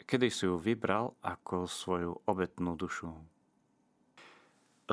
Kedy 0.03 0.27
si 0.29 0.45
ju 0.45 0.59
vybral 0.59 1.15
ako 1.23 1.65
svoju 1.65 2.11
obetnú 2.27 2.75
dušu. 2.77 3.11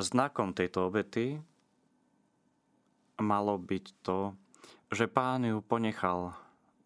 Znakom 0.01 0.57
tejto 0.57 0.89
obety 0.89 1.37
malo 3.21 3.61
byť 3.61 3.85
to, 4.01 4.33
že 4.89 5.05
pán 5.05 5.45
ju 5.45 5.61
ponechal 5.61 6.33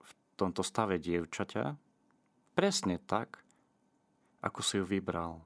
v 0.04 0.12
tomto 0.36 0.68
stave 0.68 1.00
dievčaťa 1.00 1.80
presne 2.56 3.00
tak, 3.00 3.40
ako 4.44 4.60
si 4.60 4.84
ju 4.84 4.86
vybral. 4.86 5.40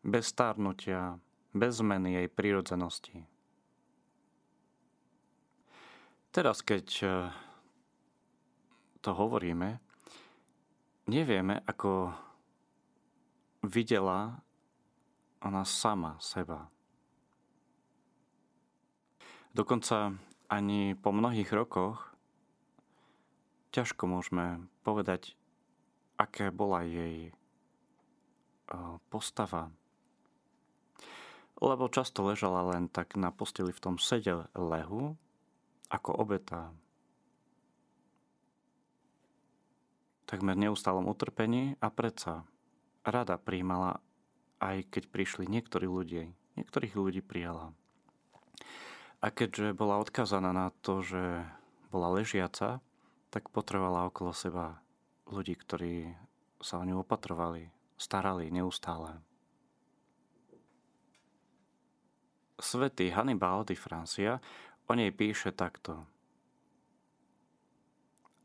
Bez 0.00 0.32
starnutia, 0.32 1.20
bez 1.52 1.84
zmeny 1.84 2.24
jej 2.24 2.28
prírodzenosti. 2.32 3.20
Teraz, 6.32 6.64
keď 6.64 6.86
to 9.02 9.10
hovoríme, 9.12 9.76
nevieme, 11.10 11.58
ako 11.66 12.14
videla 13.66 14.38
ona 15.42 15.66
sama 15.66 16.14
seba. 16.22 16.70
Dokonca 19.50 20.14
ani 20.46 20.94
po 20.94 21.10
mnohých 21.10 21.50
rokoch 21.50 22.14
ťažko 23.74 24.06
môžeme 24.06 24.70
povedať, 24.86 25.34
aká 26.14 26.54
bola 26.54 26.86
jej 26.86 27.30
e, 27.30 27.32
postava. 29.10 29.74
Lebo 31.58 31.90
často 31.90 32.22
ležala 32.22 32.62
len 32.70 32.86
tak 32.86 33.18
na 33.18 33.34
posteli 33.34 33.74
v 33.74 33.82
tom 33.82 33.96
sede 33.98 34.46
lehu, 34.54 35.18
ako 35.90 36.10
obeta 36.14 36.70
takmer 40.30 40.54
neustálom 40.54 41.10
utrpení 41.10 41.74
a 41.82 41.90
predsa 41.90 42.46
rada 43.02 43.34
príjmala, 43.34 43.98
aj 44.62 44.86
keď 44.86 45.10
prišli 45.10 45.50
niektorí 45.50 45.90
ľudia. 45.90 46.30
Niektorých 46.54 46.94
ľudí 46.94 47.18
prijala. 47.18 47.74
A 49.18 49.34
keďže 49.34 49.74
bola 49.74 49.98
odkazaná 49.98 50.54
na 50.54 50.70
to, 50.86 51.02
že 51.02 51.42
bola 51.90 52.14
ležiaca, 52.14 52.78
tak 53.34 53.50
potrebovala 53.50 54.06
okolo 54.06 54.30
seba 54.30 54.78
ľudí, 55.26 55.58
ktorí 55.58 56.14
sa 56.62 56.78
o 56.78 56.86
ňu 56.86 57.02
opatrovali, 57.02 57.74
starali 57.98 58.54
neustále. 58.54 59.18
Svetý 62.60 63.10
Hannibal 63.10 63.66
di 63.66 63.74
Francia 63.74 64.38
o 64.86 64.92
nej 64.94 65.10
píše 65.10 65.50
takto– 65.50 66.06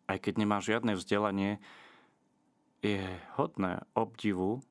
aj 0.06 0.18
keď 0.22 0.34
nemá 0.38 0.62
žiadne 0.62 0.94
vzdelanie, 0.94 1.58
je 2.86 3.02
hodné 3.38 3.82
obdivu 3.98 4.62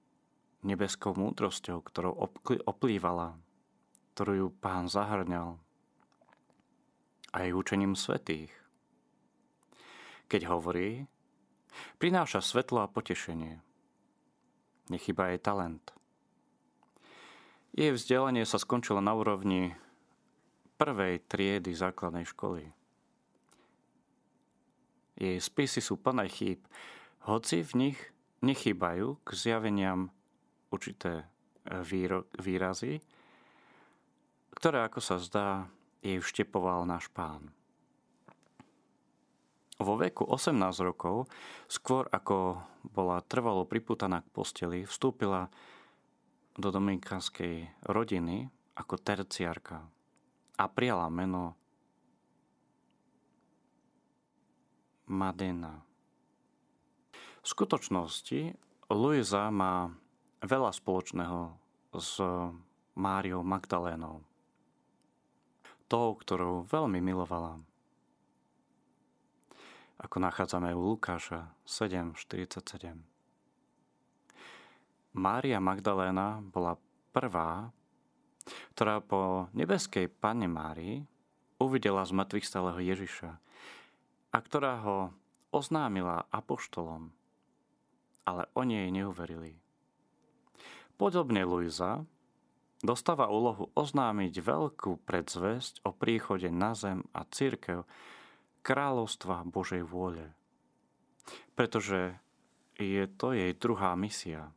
nebeskou 0.63 1.13
múdrosťou, 1.13 1.83
ktorou 1.83 2.15
oplývala, 2.65 3.37
ktorú 4.15 4.33
ju 4.33 4.49
pán 4.55 4.87
zahrňal, 4.87 5.59
aj 7.35 7.51
učením 7.51 7.99
svetých. 7.99 8.55
Keď 10.31 10.47
hovorí, 10.49 11.11
prináša 11.99 12.39
svetlo 12.41 12.87
a 12.87 12.91
potešenie. 12.91 13.59
Nechyba 14.89 15.35
jej 15.35 15.41
talent. 15.43 15.91
Jej 17.75 17.99
vzdelanie 17.99 18.47
sa 18.47 18.63
skončilo 18.63 19.03
na 19.03 19.11
úrovni 19.19 19.75
prvej 20.79 21.19
triedy 21.27 21.75
základnej 21.75 22.23
školy. 22.23 22.71
Jej 25.15 25.39
spisy 25.39 25.81
sú 25.81 26.01
plné 26.01 26.27
chýb, 26.27 26.61
hoci 27.25 27.63
v 27.63 27.73
nich 27.75 27.99
nechýbajú 28.43 29.23
k 29.25 29.29
zjaveniam 29.33 30.13
určité 30.69 31.23
e, 31.23 31.25
výro- 31.87 32.29
výrazy, 32.37 33.01
ktoré, 34.55 34.85
ako 34.85 35.01
sa 35.01 35.17
zdá, 35.23 35.71
jej 36.05 36.21
vštepoval 36.21 36.85
náš 36.85 37.09
pán. 37.11 37.49
Vo 39.81 39.99
veku 39.99 40.23
18 40.23 40.55
rokov, 40.87 41.27
skôr 41.67 42.07
ako 42.13 42.63
bola 42.87 43.19
trvalo 43.25 43.67
priputaná 43.67 44.23
k 44.23 44.31
posteli, 44.31 44.79
vstúpila 44.87 45.51
do 46.55 46.69
dominikánskej 46.71 47.83
rodiny 47.91 48.47
ako 48.79 48.95
terciárka 49.03 49.83
a 50.55 50.65
prijala 50.71 51.11
meno 51.11 51.59
Madena. 55.09 55.85
V 57.45 57.47
skutočnosti 57.47 58.57
Luisa 58.89 59.53
má 59.53 59.93
veľa 60.41 60.73
spoločného 60.73 61.53
s 61.97 62.21
Máriou 62.97 63.45
Magdalénou. 63.45 64.25
Tou, 65.85 66.17
ktorú 66.17 66.65
veľmi 66.65 67.05
milovala. 67.05 67.61
Ako 70.01 70.17
nachádzame 70.21 70.73
u 70.73 70.97
Lukáša 70.97 71.53
7.47. 71.69 72.97
Mária 75.15 75.63
Magdaléna 75.63 76.43
bola 76.43 76.81
prvá, 77.15 77.71
ktorá 78.75 78.99
po 78.99 79.47
nebeskej 79.55 80.11
Pane 80.11 80.51
Márii 80.51 81.07
uvidela 81.63 82.03
z 82.03 82.13
mŕtvych 82.13 82.49
stáleho 82.49 82.81
Ježiša 82.83 83.44
a 84.35 84.39
ktorá 84.43 84.83
ho 84.83 85.15
oznámila 85.55 86.27
apoštolom, 86.35 87.15
ale 88.27 88.51
oni 88.59 88.75
jej 88.83 88.91
neuverili. 88.91 89.53
Podobne 90.99 91.47
Luisa 91.47 92.03
dostáva 92.83 93.31
úlohu 93.31 93.71
oznámiť 93.79 94.35
veľkú 94.43 95.07
predzvesť 95.07 95.87
o 95.87 95.95
príchode 95.95 96.51
na 96.51 96.75
zem 96.75 97.07
a 97.15 97.23
církev 97.31 97.87
kráľovstva 98.67 99.47
Božej 99.47 99.87
vôle. 99.87 100.35
Pretože 101.55 102.19
je 102.75 103.07
to 103.07 103.31
jej 103.31 103.55
druhá 103.55 103.95
misia. 103.95 104.51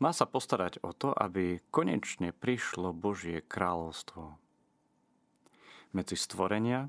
Má 0.00 0.16
sa 0.16 0.24
postarať 0.24 0.80
o 0.80 0.96
to, 0.96 1.12
aby 1.12 1.60
konečne 1.68 2.32
prišlo 2.32 2.96
Božie 2.96 3.44
kráľovstvo. 3.44 4.40
Medzi 5.92 6.16
stvorenia 6.16 6.88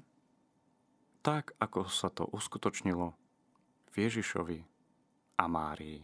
tak 1.24 1.56
ako 1.58 1.88
sa 1.88 2.12
to 2.12 2.28
uskutočnilo 2.28 3.16
v 3.90 3.96
Ježišovi 3.96 4.60
a 5.40 5.44
Márii. 5.48 6.04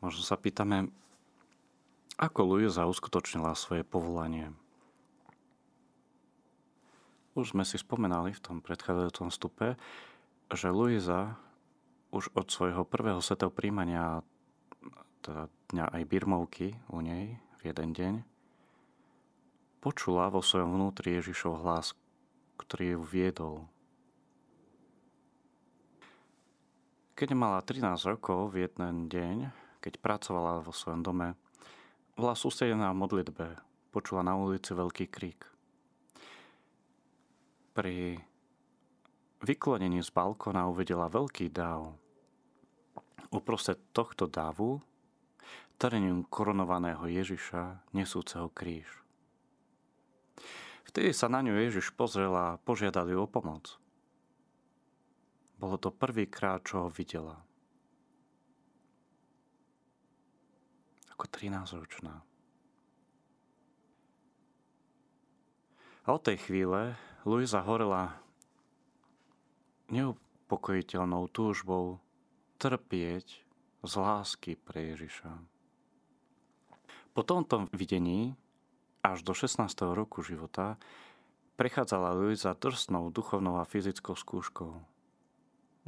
Možno 0.00 0.24
sa 0.24 0.34
pýtame, 0.34 0.90
ako 2.18 2.56
Luisa 2.56 2.88
uskutočnila 2.88 3.54
svoje 3.54 3.86
povolanie. 3.86 4.50
Už 7.38 7.54
sme 7.54 7.62
si 7.62 7.78
spomenali 7.78 8.34
v 8.34 8.44
tom 8.44 8.58
predchádzajúcom 8.58 9.28
stupe, 9.30 9.68
že 10.50 10.68
Luisa 10.72 11.38
už 12.12 12.28
od 12.36 12.48
svojho 12.52 12.84
prvého 12.84 13.24
svetého 13.24 13.48
príjmania 13.48 14.20
teda 15.22 15.46
dňa 15.72 15.86
aj 15.96 16.02
birmovky 16.10 16.76
u 16.90 16.98
nej 17.00 17.38
v 17.62 17.70
jeden 17.70 17.94
deň, 17.94 18.14
počula 19.78 20.28
vo 20.28 20.42
svojom 20.42 20.74
vnútri 20.76 21.16
Ježišov 21.16 21.62
hlas, 21.62 21.94
ktorý 22.62 22.96
ju 22.96 23.00
viedol. 23.02 23.56
Keď 27.18 27.28
mala 27.34 27.62
13 27.62 27.92
rokov 28.06 28.54
v 28.54 28.66
jeden 28.66 29.10
deň, 29.10 29.36
keď 29.82 29.98
pracovala 29.98 30.62
vo 30.62 30.70
svojom 30.70 31.02
dome, 31.02 31.34
bola 32.14 32.38
sústredená 32.38 32.94
v 32.94 33.02
modlitbe, 33.02 33.46
počula 33.90 34.22
na 34.22 34.38
ulici 34.38 34.70
veľký 34.72 35.06
krík. 35.10 35.40
Pri 37.74 38.20
vyklonení 39.42 39.98
z 40.04 40.10
balkona 40.14 40.70
uvedela 40.70 41.10
veľký 41.10 41.50
dáv. 41.50 41.98
Uprostred 43.32 43.80
tohto 43.90 44.28
dávu 44.28 44.78
trenium 45.82 46.22
korunovaného 46.22 47.10
Ježiša 47.10 47.90
nesúceho 47.90 48.46
kríž. 48.54 49.01
Vtedy 50.88 51.14
sa 51.14 51.30
na 51.30 51.40
ňu 51.40 51.54
Ježiš 51.56 51.94
pozrel 51.94 52.32
a 52.34 52.58
požiadal 52.62 53.08
ju 53.08 53.22
o 53.22 53.28
pomoc. 53.30 53.78
Bolo 55.62 55.78
to 55.78 55.94
prvýkrát, 55.94 56.66
čo 56.66 56.86
ho 56.86 56.88
videla. 56.90 57.38
Ako 61.14 61.30
13-ročná. 61.30 62.26
A 66.02 66.08
od 66.10 66.22
tej 66.26 66.42
chvíle 66.42 66.98
Luisa 67.22 67.62
horela 67.62 68.18
neupokojiteľnou 69.94 71.30
túžbou 71.30 72.02
trpieť 72.58 73.26
z 73.86 73.92
lásky 73.94 74.58
pre 74.58 74.94
Ježiša. 74.94 75.30
Po 77.14 77.22
tomto 77.22 77.70
videní 77.70 78.34
až 79.02 79.26
do 79.26 79.34
16. 79.34 79.66
roku 79.98 80.22
života 80.22 80.78
prechádzala 81.58 82.14
Luisa 82.14 82.54
drsnou 82.54 83.10
duchovnou 83.10 83.58
a 83.58 83.66
fyzickou 83.66 84.14
skúškou. 84.14 84.78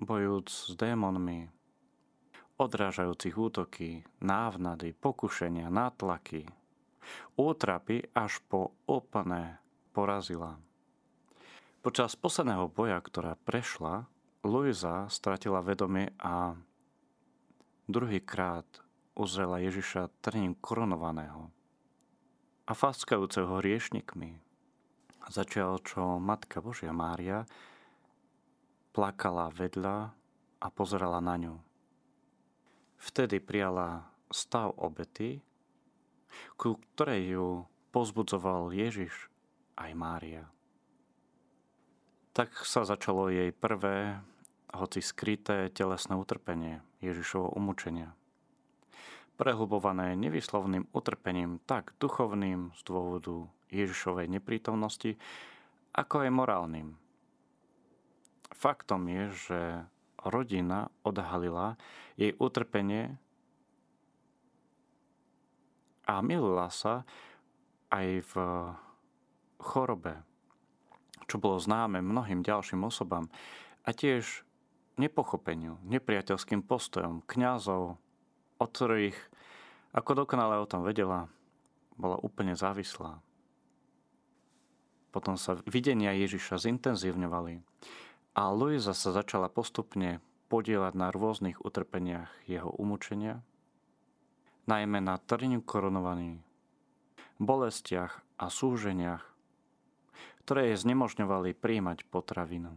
Bojúc 0.02 0.50
s 0.50 0.74
démonmi, 0.74 1.46
odrážajúcich 2.58 3.38
útoky, 3.38 4.02
návnady, 4.18 4.90
pokušenia, 4.98 5.70
nátlaky, 5.70 6.50
útrapy 7.38 8.02
až 8.10 8.42
po 8.50 8.74
úplné 8.90 9.62
porazila. 9.94 10.58
Počas 11.86 12.18
posledného 12.18 12.66
boja, 12.66 12.98
ktorá 12.98 13.38
prešla, 13.38 14.10
Luisa 14.42 15.06
stratila 15.06 15.62
vedomie 15.62 16.10
a 16.18 16.58
druhýkrát 17.86 18.66
uzrela 19.14 19.62
Ježiša 19.62 20.10
trním 20.18 20.58
korunovaného 20.58 21.54
a 22.64 22.72
faskajúceho 22.72 23.60
hriešnikmi. 23.60 24.40
Začal, 25.28 25.80
čo 25.84 26.16
Matka 26.16 26.64
Božia 26.64 26.92
Mária 26.96 27.44
plakala 28.96 29.52
vedľa 29.52 30.12
a 30.60 30.66
pozerala 30.72 31.20
na 31.20 31.36
ňu. 31.36 31.54
Vtedy 32.96 33.40
prijala 33.40 34.08
stav 34.32 34.72
obety, 34.80 35.44
ku 36.56 36.80
ktorej 36.80 37.36
ju 37.36 37.48
pozbudzoval 37.92 38.72
Ježiš 38.72 39.28
aj 39.76 39.90
Mária. 39.92 40.44
Tak 42.32 42.64
sa 42.64 42.88
začalo 42.88 43.28
jej 43.28 43.52
prvé 43.52 44.18
hoci 44.74 45.04
skryté 45.04 45.70
telesné 45.70 46.16
utrpenie 46.16 46.82
Ježišovo 47.04 47.54
umúčenia. 47.54 48.16
Prehlbované 49.34 50.14
nevyslovným 50.14 50.86
utrpením 50.94 51.58
tak 51.66 51.90
duchovným 51.98 52.70
z 52.78 52.80
dôvodu 52.86 53.50
Ježišovej 53.74 54.30
neprítomnosti, 54.30 55.18
ako 55.90 56.26
aj 56.26 56.30
morálnym. 56.30 56.88
Faktom 58.54 59.10
je, 59.10 59.24
že 59.34 59.60
rodina 60.22 60.88
odhalila 61.02 61.74
jej 62.14 62.32
utrpenie 62.38 63.18
a 66.06 66.22
milila 66.22 66.70
sa 66.70 67.02
aj 67.90 68.22
v 68.22 68.34
chorobe, 69.58 70.20
čo 71.26 71.40
bolo 71.40 71.58
známe 71.58 72.04
mnohým 72.04 72.44
ďalším 72.44 72.86
osobám 72.86 73.26
a 73.84 73.90
tiež 73.90 74.44
nepochopeniu, 75.00 75.80
nepriateľským 75.84 76.62
postojom 76.62 77.24
kňazov, 77.26 77.98
od 78.64 78.72
ktorých, 78.72 79.18
ako 79.92 80.24
dokonale 80.24 80.56
o 80.56 80.64
tom 80.64 80.80
vedela, 80.80 81.28
bola 82.00 82.16
úplne 82.24 82.56
závislá. 82.56 83.20
Potom 85.12 85.36
sa 85.36 85.60
videnia 85.68 86.16
Ježiša 86.16 86.58
zintenzívňovali 86.58 87.62
a 88.34 88.42
Luisa 88.50 88.96
sa 88.96 89.14
začala 89.14 89.46
postupne 89.52 90.18
podielať 90.50 90.96
na 90.96 91.14
rôznych 91.14 91.62
utrpeniach 91.62 92.32
jeho 92.50 92.72
umúčenia, 92.74 93.44
najmä 94.66 94.98
na 94.98 95.20
trňu 95.20 95.62
korunovaní, 95.62 96.42
bolestiach 97.38 98.24
a 98.40 98.50
súženiach, 98.50 99.22
ktoré 100.42 100.74
jej 100.74 100.82
znemožňovali 100.82 101.54
príjmať 101.54 102.08
potravinu 102.10 102.74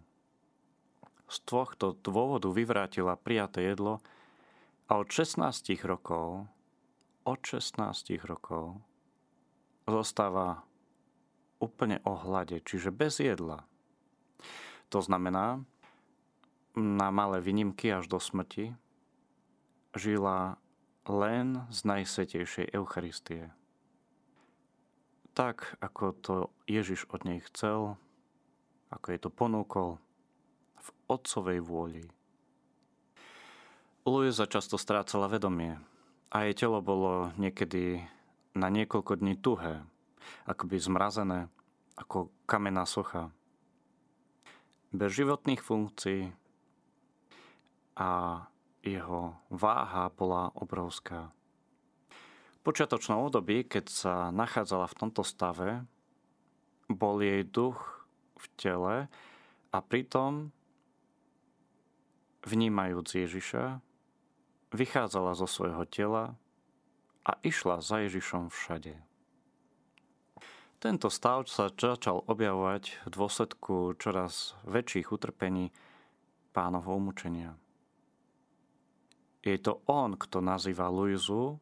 z 1.28 1.38
tohto 1.43 2.00
dôvodu 2.00 2.47
vyvrátila 2.47 3.19
prijaté 3.19 3.67
jedlo 3.76 4.00
a 4.88 4.91
od 4.97 5.08
16 5.12 5.84
rokov, 5.84 6.47
od 7.28 7.39
16 7.43 8.23
rokov 8.23 8.80
zostáva 9.84 10.63
úplne 11.60 12.00
o 12.08 12.15
hlade, 12.15 12.63
čiže 12.63 12.95
bez 12.95 13.19
jedla. 13.19 13.67
To 14.88 15.04
znamená, 15.04 15.67
na 16.78 17.10
malé 17.12 17.43
výnimky 17.43 17.91
až 17.91 18.08
do 18.08 18.19
smrti 18.21 18.78
žila 19.97 20.62
len 21.10 21.65
z 21.73 21.80
najsvetejšej 21.84 22.71
Eucharistie. 22.71 23.52
Tak, 25.34 25.76
ako 25.84 26.04
to 26.17 26.36
Ježiš 26.69 27.10
od 27.10 27.26
nej 27.26 27.43
chcel, 27.50 28.00
ako 28.88 29.08
je 29.12 29.19
to 29.19 29.30
ponúkol, 29.34 29.89
v 30.80 30.89
otcovej 31.12 31.60
vôli. 31.60 32.06
Luisa 34.08 34.48
často 34.48 34.80
strácala 34.80 35.28
vedomie 35.28 35.76
a 36.32 36.48
jej 36.48 36.56
telo 36.56 36.80
bolo 36.80 37.36
niekedy 37.36 38.00
na 38.56 38.72
niekoľko 38.72 39.20
dní 39.20 39.36
tuhé, 39.36 39.84
akoby 40.48 40.80
zmrazené, 40.80 41.52
ako 42.00 42.32
kamenná 42.48 42.88
socha. 42.88 43.36
Bez 44.96 45.12
životných 45.12 45.60
funkcií 45.60 46.32
a 48.00 48.48
jeho 48.80 49.36
váha 49.52 50.08
bola 50.15 50.56
obrovská. 50.56 51.36
Počiatočnom 52.63 53.28
období, 53.28 53.67
keď 53.67 53.91
sa 53.91 54.32
nachádzala 54.32 54.88
v 54.88 54.98
tomto 55.04 55.28
stave, 55.28 55.84
bol 56.88 57.20
jej 57.20 57.43
duch 57.43 58.08
v 58.39 58.46
tele 58.56 58.96
a 59.76 59.78
pritom 59.84 60.56
vnímajúc 62.48 63.12
Ježiša, 63.12 63.84
vychádzala 64.71 65.36
zo 65.36 65.47
svojho 65.47 65.84
tela 65.88 66.36
a 67.27 67.32
išla 67.43 67.84
za 67.84 68.03
Ježišom 68.03 68.51
všade. 68.51 68.95
Tento 70.77 71.10
stav 71.10 71.49
sa 71.49 71.73
začal 71.73 72.21
objavovať 72.30 73.01
v 73.03 73.08
dôsledku 73.10 73.97
čoraz 73.97 74.53
väčších 74.69 75.10
utrpení 75.10 75.73
pánovho 76.53 76.93
umúčenia. 76.93 77.58
Je 79.41 79.58
to 79.58 79.82
on, 79.89 80.13
kto 80.19 80.38
nazýva 80.38 80.91
Luizu 80.93 81.58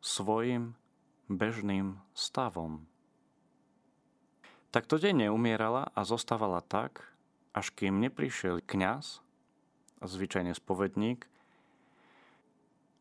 svojim 0.00 0.72
bežným 1.28 2.00
stavom. 2.16 2.88
Takto 4.72 4.96
denne 4.96 5.28
umierala 5.28 5.92
a 5.92 6.00
zostávala 6.08 6.64
tak, 6.64 7.12
až 7.52 7.76
kým 7.76 8.00
neprišiel 8.00 8.64
kňaz 8.64 9.20
zvyčajne 10.00 10.56
spovedník, 10.56 11.28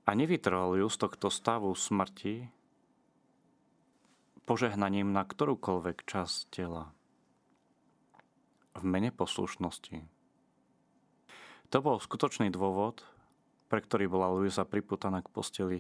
a 0.06 0.10
nevytrhol 0.18 0.82
ju 0.82 0.88
z 0.90 0.98
tohto 0.98 1.28
stavu 1.30 1.70
smrti 1.74 2.50
požehnaním 4.50 5.14
na 5.14 5.24
ktorúkoľvek 5.24 6.04
časť 6.04 6.38
tela. 6.52 6.92
V 8.76 8.84
mene 8.84 9.14
poslušnosti. 9.14 10.04
To 11.72 11.78
bol 11.80 12.04
skutočný 12.04 12.52
dôvod, 12.52 13.06
pre 13.72 13.80
ktorý 13.80 14.12
bola 14.12 14.28
Luisa 14.28 14.68
priputaná 14.68 15.24
k 15.24 15.32
posteli 15.32 15.80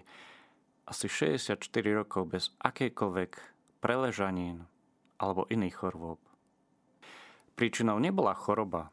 asi 0.87 1.11
64 1.11 1.59
rokov 1.91 2.31
bez 2.31 2.43
akejkoľvek 2.63 3.31
preležanín 3.83 4.63
alebo 5.19 5.47
iných 5.51 5.75
chorôb. 5.75 6.19
Príčinou 7.59 7.99
nebola 7.99 8.31
choroba, 8.33 8.89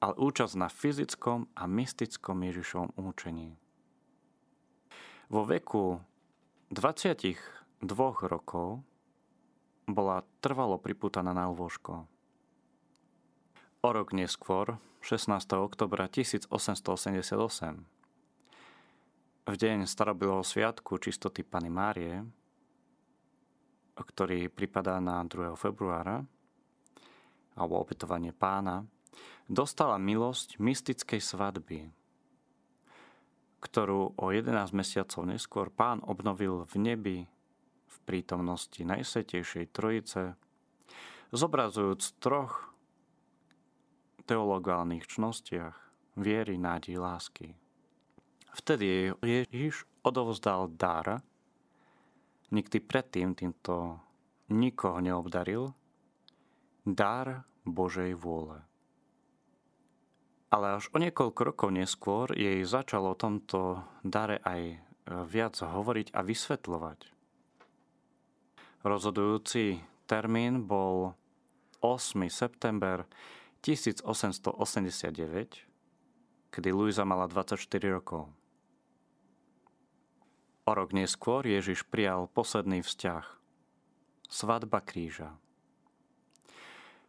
ale 0.00 0.14
účasť 0.16 0.54
na 0.56 0.72
fyzickom 0.72 1.52
a 1.52 1.68
mystickom 1.68 2.40
Ježišovom 2.40 2.96
účení. 2.96 3.52
Vo 5.28 5.44
veku 5.44 6.00
22 6.72 7.36
rokov 8.26 8.80
bola 9.84 10.24
trvalo 10.40 10.80
priputaná 10.80 11.36
na 11.36 11.52
lôžko. 11.52 12.08
O 13.80 13.88
rok 13.92 14.12
neskôr, 14.16 14.80
16. 15.00 15.36
oktobra 15.56 16.08
1888, 16.08 16.52
v 19.48 19.54
deň 19.56 19.88
starobilého 19.88 20.44
sviatku 20.44 21.00
čistoty 21.00 21.40
Pany 21.40 21.72
Márie, 21.72 22.20
ktorý 23.96 24.48
pripadá 24.48 25.00
na 25.00 25.24
2. 25.24 25.56
februára, 25.56 26.24
alebo 27.56 27.80
opätovanie 27.80 28.32
pána, 28.36 28.84
dostala 29.50 29.98
milosť 29.98 30.62
mystickej 30.62 31.18
svadby, 31.18 31.90
ktorú 33.60 34.14
o 34.16 34.26
11 34.30 34.72
mesiacov 34.72 35.26
neskôr 35.26 35.68
pán 35.68 36.00
obnovil 36.06 36.64
v 36.70 36.74
nebi 36.78 37.18
v 37.90 37.96
prítomnosti 38.06 38.78
Najsvetejšej 38.80 39.74
Trojice, 39.74 40.38
zobrazujúc 41.34 42.22
troch 42.22 42.70
teologálnych 44.24 45.10
čnostiach 45.10 45.74
viery, 46.14 46.54
nádej, 46.54 47.02
lásky. 47.02 47.54
Vtedy 48.54 49.14
Ježiš 49.22 49.86
odovzdal 50.02 50.70
dar, 50.74 51.22
nikdy 52.50 52.78
predtým 52.82 53.34
týmto 53.34 53.98
nikoho 54.50 54.98
neobdaril, 54.98 55.70
dar 56.82 57.46
Božej 57.62 58.18
vôle. 58.18 58.69
Ale 60.50 60.82
až 60.82 60.90
o 60.90 60.98
niekoľko 60.98 61.40
rokov 61.46 61.70
neskôr 61.70 62.34
jej 62.34 62.58
začalo 62.66 63.14
o 63.14 63.18
tomto 63.18 63.86
dare 64.02 64.42
aj 64.42 64.82
viac 65.30 65.54
hovoriť 65.54 66.10
a 66.10 66.26
vysvetľovať. 66.26 67.06
Rozhodujúci 68.82 69.78
termín 70.10 70.66
bol 70.66 71.14
8. 71.78 72.26
september 72.28 73.06
1889, 73.62 76.50
kedy 76.50 76.68
Luisa 76.74 77.06
mala 77.06 77.30
24 77.30 77.62
rokov. 77.88 78.26
O 80.66 80.72
rok 80.76 80.92
neskôr 80.92 81.46
Ježiš 81.46 81.86
prijal 81.88 82.26
posledný 82.26 82.82
vzťah. 82.84 83.24
Svadba 84.30 84.80
kríža. 84.82 85.38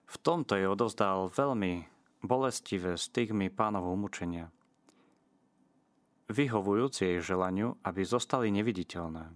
V 0.07 0.15
tomto 0.23 0.55
je 0.57 0.71
odozdal 0.71 1.29
veľmi 1.29 1.90
bolestivé 2.21 2.97
stigmy 2.97 3.49
pánovho 3.49 3.97
mučenia, 3.97 4.49
vyhovujúc 6.31 6.93
jej 7.01 7.17
želaniu, 7.19 7.75
aby 7.83 8.01
zostali 8.05 8.53
neviditeľné. 8.53 9.29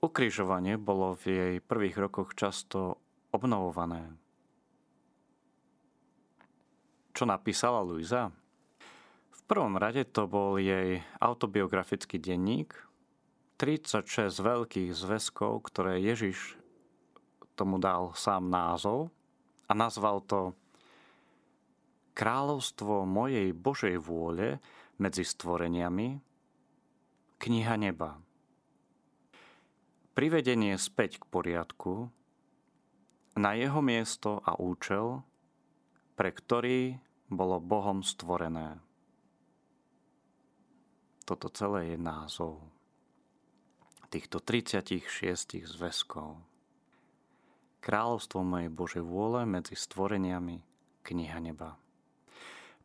Ukrižovanie 0.00 0.80
bolo 0.80 1.12
v 1.12 1.24
jej 1.28 1.54
prvých 1.60 1.96
rokoch 2.00 2.32
často 2.32 2.98
obnovované 3.30 4.16
čo 7.20 7.28
napísala 7.28 7.84
Luisa? 7.84 8.32
V 9.28 9.40
prvom 9.44 9.76
rade 9.76 10.08
to 10.08 10.24
bol 10.24 10.56
jej 10.56 11.04
autobiografický 11.20 12.16
denník, 12.16 12.72
36 13.60 14.40
veľkých 14.40 14.96
zväzkov, 14.96 15.68
ktoré 15.68 16.00
Ježiš 16.00 16.56
tomu 17.60 17.76
dal 17.76 18.16
sám 18.16 18.48
názov 18.48 19.12
a 19.70 19.72
nazval 19.72 20.26
to 20.26 20.58
Kráľovstvo 22.10 23.06
mojej 23.08 23.54
Božej 23.54 23.96
vôle 24.02 24.60
medzi 25.00 25.24
stvoreniami, 25.24 26.20
kniha 27.40 27.74
neba. 27.80 28.20
Privedenie 30.12 30.76
späť 30.76 31.22
k 31.22 31.24
poriadku, 31.30 32.12
na 33.40 33.56
jeho 33.56 33.80
miesto 33.80 34.42
a 34.44 34.58
účel, 34.58 35.24
pre 36.12 36.34
ktorý 36.34 37.00
bolo 37.32 37.62
Bohom 37.62 38.04
stvorené. 38.04 38.82
Toto 41.24 41.48
celé 41.48 41.94
je 41.94 41.96
názov 41.96 42.60
týchto 44.10 44.42
36 44.42 45.62
zväzkov. 45.62 46.49
Kráľovstvo 47.80 48.44
mojej 48.44 48.68
Božej 48.68 49.04
vôle 49.04 49.48
medzi 49.48 49.72
stvoreniami 49.72 50.60
kniha 51.00 51.38
neba. 51.40 51.80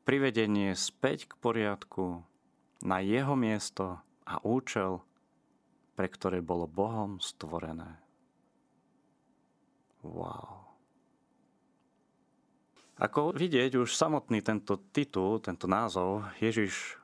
Privedenie 0.07 0.71
späť 0.71 1.27
k 1.27 1.33
poriadku 1.35 2.23
na 2.79 3.03
jeho 3.03 3.35
miesto 3.35 3.99
a 4.23 4.39
účel, 4.41 5.03
pre 5.99 6.07
ktoré 6.07 6.39
bolo 6.39 6.69
Bohom 6.69 7.19
stvorené. 7.19 7.99
Wow. 10.05 10.65
Ako 12.95 13.35
vidieť, 13.35 13.75
už 13.75 13.91
samotný 13.91 14.39
tento 14.39 14.79
titul, 14.95 15.43
tento 15.43 15.67
názov, 15.67 16.23
Ježiš 16.39 16.95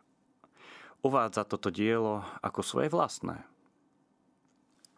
uvádza 1.03 1.43
toto 1.43 1.67
dielo 1.67 2.23
ako 2.39 2.63
svoje 2.63 2.87
vlastné. 2.87 3.43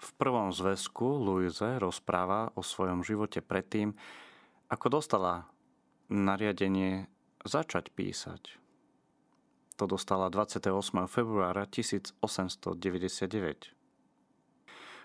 V 0.03 0.11
prvom 0.19 0.51
zväzku 0.51 1.15
Luise 1.15 1.79
rozpráva 1.79 2.51
o 2.59 2.61
svojom 2.61 3.07
živote 3.07 3.39
predtým, 3.39 3.95
ako 4.67 4.99
dostala 4.99 5.47
nariadenie 6.11 7.07
začať 7.47 7.87
písať. 7.95 8.59
To 9.79 9.87
dostala 9.87 10.27
28. 10.27 11.07
februára 11.07 11.63
1899. 11.71 12.19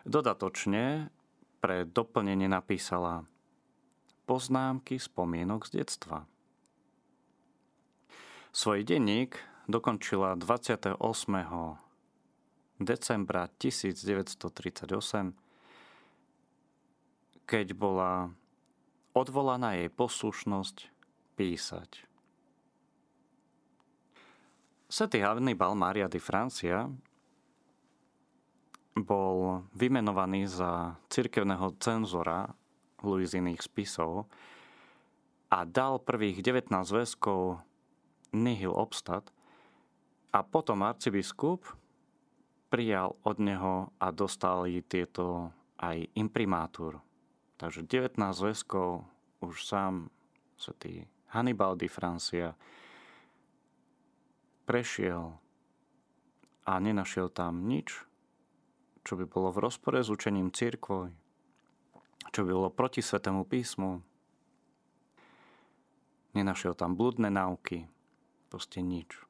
Dodatočne 0.02 1.14
pre 1.62 1.86
doplnenie 1.86 2.50
napísala 2.50 3.22
poznámky 4.26 4.98
spomienok 4.98 5.70
z 5.70 5.78
detstva. 5.78 6.26
Svoj 8.50 8.82
denník 8.82 9.38
dokončila 9.70 10.34
28. 10.34 10.98
decembra 12.78 13.50
1938, 13.58 15.34
keď 17.44 17.66
bola 17.74 18.30
odvolaná 19.12 19.74
jej 19.74 19.90
poslušnosť 19.90 20.76
písať. 21.34 21.90
Svetý 24.88 25.20
Hannibal 25.20 25.76
Maria 25.76 26.08
di 26.08 26.16
Francia 26.16 26.88
bol 28.96 29.68
vymenovaný 29.76 30.48
za 30.48 30.96
cirkevného 31.12 31.76
cenzora 31.76 32.48
Luiziných 33.04 33.62
spisov 33.62 34.26
a 35.52 35.62
dal 35.68 36.02
prvých 36.02 36.40
19 36.42 36.72
zväzkov 36.88 37.62
nihil 38.32 38.72
obstat 38.74 39.28
a 40.32 40.40
potom 40.44 40.84
arcibiskup 40.84 41.64
prijal 42.68 43.16
od 43.24 43.36
neho 43.40 43.92
a 43.96 44.06
dostali 44.12 44.84
tieto 44.84 45.52
aj 45.80 46.08
imprimátur. 46.14 47.00
Takže 47.58 47.82
19 47.84 48.20
zväzkov 48.32 49.02
už 49.42 49.54
sám 49.64 50.12
svetý 50.54 51.08
Hannibal 51.32 51.74
di 51.74 51.88
Francia 51.90 52.54
prešiel 54.68 55.32
a 56.68 56.72
nenašiel 56.76 57.32
tam 57.32 57.64
nič, 57.64 58.04
čo 59.00 59.16
by 59.16 59.24
bolo 59.24 59.48
v 59.48 59.64
rozpore 59.64 60.04
s 60.04 60.12
učením 60.12 60.52
církvoj, 60.52 61.08
čo 62.28 62.40
bylo 62.44 62.68
proti 62.68 63.00
Svetému 63.00 63.48
písmu. 63.48 64.04
Nenašiel 66.36 66.76
tam 66.76 66.92
blúdne 66.92 67.32
náuky, 67.32 67.88
proste 68.52 68.84
nič. 68.84 69.27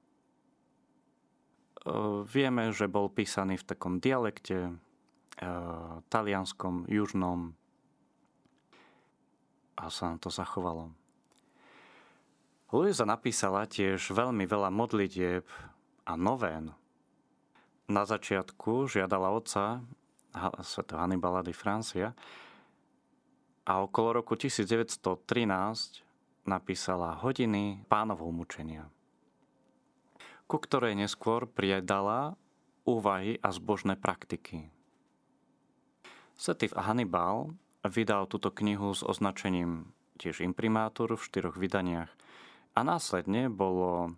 E, 1.89 2.25
vieme, 2.29 2.69
že 2.77 2.85
bol 2.85 3.09
písaný 3.09 3.57
v 3.57 3.65
takom 3.65 3.97
dialekte, 3.97 4.69
e, 4.69 4.73
talianskom, 6.13 6.85
južnom 6.85 7.57
a 9.79 9.89
sa 9.89 10.13
nám 10.13 10.19
to 10.21 10.29
zachovalo. 10.29 10.93
Luisa 12.69 13.09
napísala 13.09 13.65
tiež 13.65 14.13
veľmi 14.13 14.45
veľa 14.45 14.69
modlitieb 14.69 15.49
a 16.05 16.13
novén. 16.21 16.77
Na 17.89 18.05
začiatku 18.05 18.93
žiadala 18.93 19.33
otca, 19.33 19.81
Sv. 20.61 20.85
Hannibala 20.93 21.41
di 21.41 21.57
Francia, 21.57 22.13
a 23.69 23.85
okolo 23.85 24.21
roku 24.21 24.37
1913 24.37 25.09
napísala 26.49 27.21
Hodiny 27.21 27.85
pánovho 27.85 28.33
mučenia, 28.33 28.89
ku 30.49 30.57
ktorej 30.57 30.97
neskôr 30.97 31.45
priedala 31.45 32.35
úvahy 32.89 33.37
a 33.45 33.53
zbožné 33.53 34.01
praktiky. 34.01 34.73
Setif 36.33 36.73
Hannibal 36.73 37.53
vydal 37.85 38.25
túto 38.25 38.49
knihu 38.49 38.97
s 38.97 39.05
označením 39.05 39.93
tiež 40.17 40.41
imprimátor 40.41 41.13
v 41.15 41.21
štyroch 41.21 41.61
vydaniach 41.61 42.11
a 42.73 42.81
následne 42.81 43.53
bolo 43.53 44.17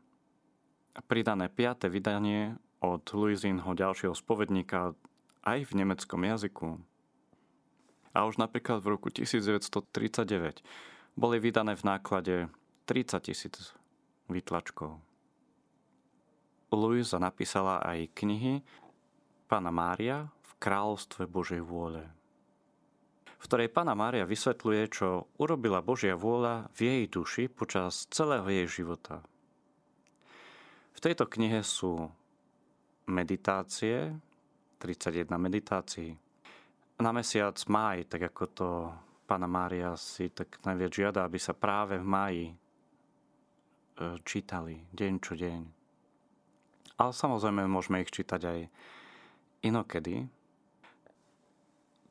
pridané 1.10 1.50
piaté 1.50 1.90
vydanie 1.90 2.54
od 2.80 3.04
Luizinho 3.12 3.74
ďalšieho 3.74 4.14
spovedníka 4.14 4.94
aj 5.44 5.58
v 5.66 5.72
nemeckom 5.76 6.20
jazyku. 6.24 6.78
A 8.10 8.26
už 8.26 8.38
napríklad 8.38 8.82
v 8.82 8.96
roku 8.96 9.08
1939 9.10 10.62
boli 11.14 11.36
vydané 11.38 11.74
v 11.74 11.82
náklade 11.84 12.34
30 12.86 13.26
tisíc 13.26 13.74
vytlačkov. 14.26 15.09
Luisa 16.70 17.18
napísala 17.18 17.82
aj 17.82 18.14
knihy 18.14 18.62
Pána 19.50 19.74
Mária 19.74 20.30
v 20.46 20.52
kráľovstve 20.62 21.26
Božej 21.26 21.58
vôle, 21.66 22.06
v 23.26 23.44
ktorej 23.44 23.74
Pána 23.74 23.98
Mária 23.98 24.22
vysvetľuje, 24.22 24.82
čo 24.94 25.26
urobila 25.42 25.82
Božia 25.82 26.14
vôľa 26.14 26.70
v 26.70 26.78
jej 26.86 27.02
duši 27.10 27.50
počas 27.50 28.06
celého 28.14 28.46
jej 28.46 28.82
života. 28.82 29.26
V 30.94 30.98
tejto 31.02 31.26
knihe 31.26 31.66
sú 31.66 32.06
meditácie, 33.10 34.14
31 34.78 35.26
meditácií, 35.34 36.14
na 37.00 37.10
mesiac 37.10 37.56
máj, 37.66 38.06
tak 38.06 38.30
ako 38.30 38.42
to 38.52 38.68
pána 39.24 39.48
Mária 39.48 39.96
si 39.96 40.28
tak 40.28 40.60
najviac 40.62 40.92
žiada, 40.92 41.20
aby 41.24 41.40
sa 41.40 41.56
práve 41.56 41.96
v 41.96 42.06
máji 42.06 42.46
e, 42.52 42.54
čítali 44.22 44.84
deň 44.92 45.14
čo 45.18 45.32
deň. 45.34 45.79
Ale 47.00 47.16
samozrejme 47.16 47.64
môžeme 47.64 48.04
ich 48.04 48.12
čítať 48.12 48.40
aj 48.44 48.58
inokedy. 49.64 50.28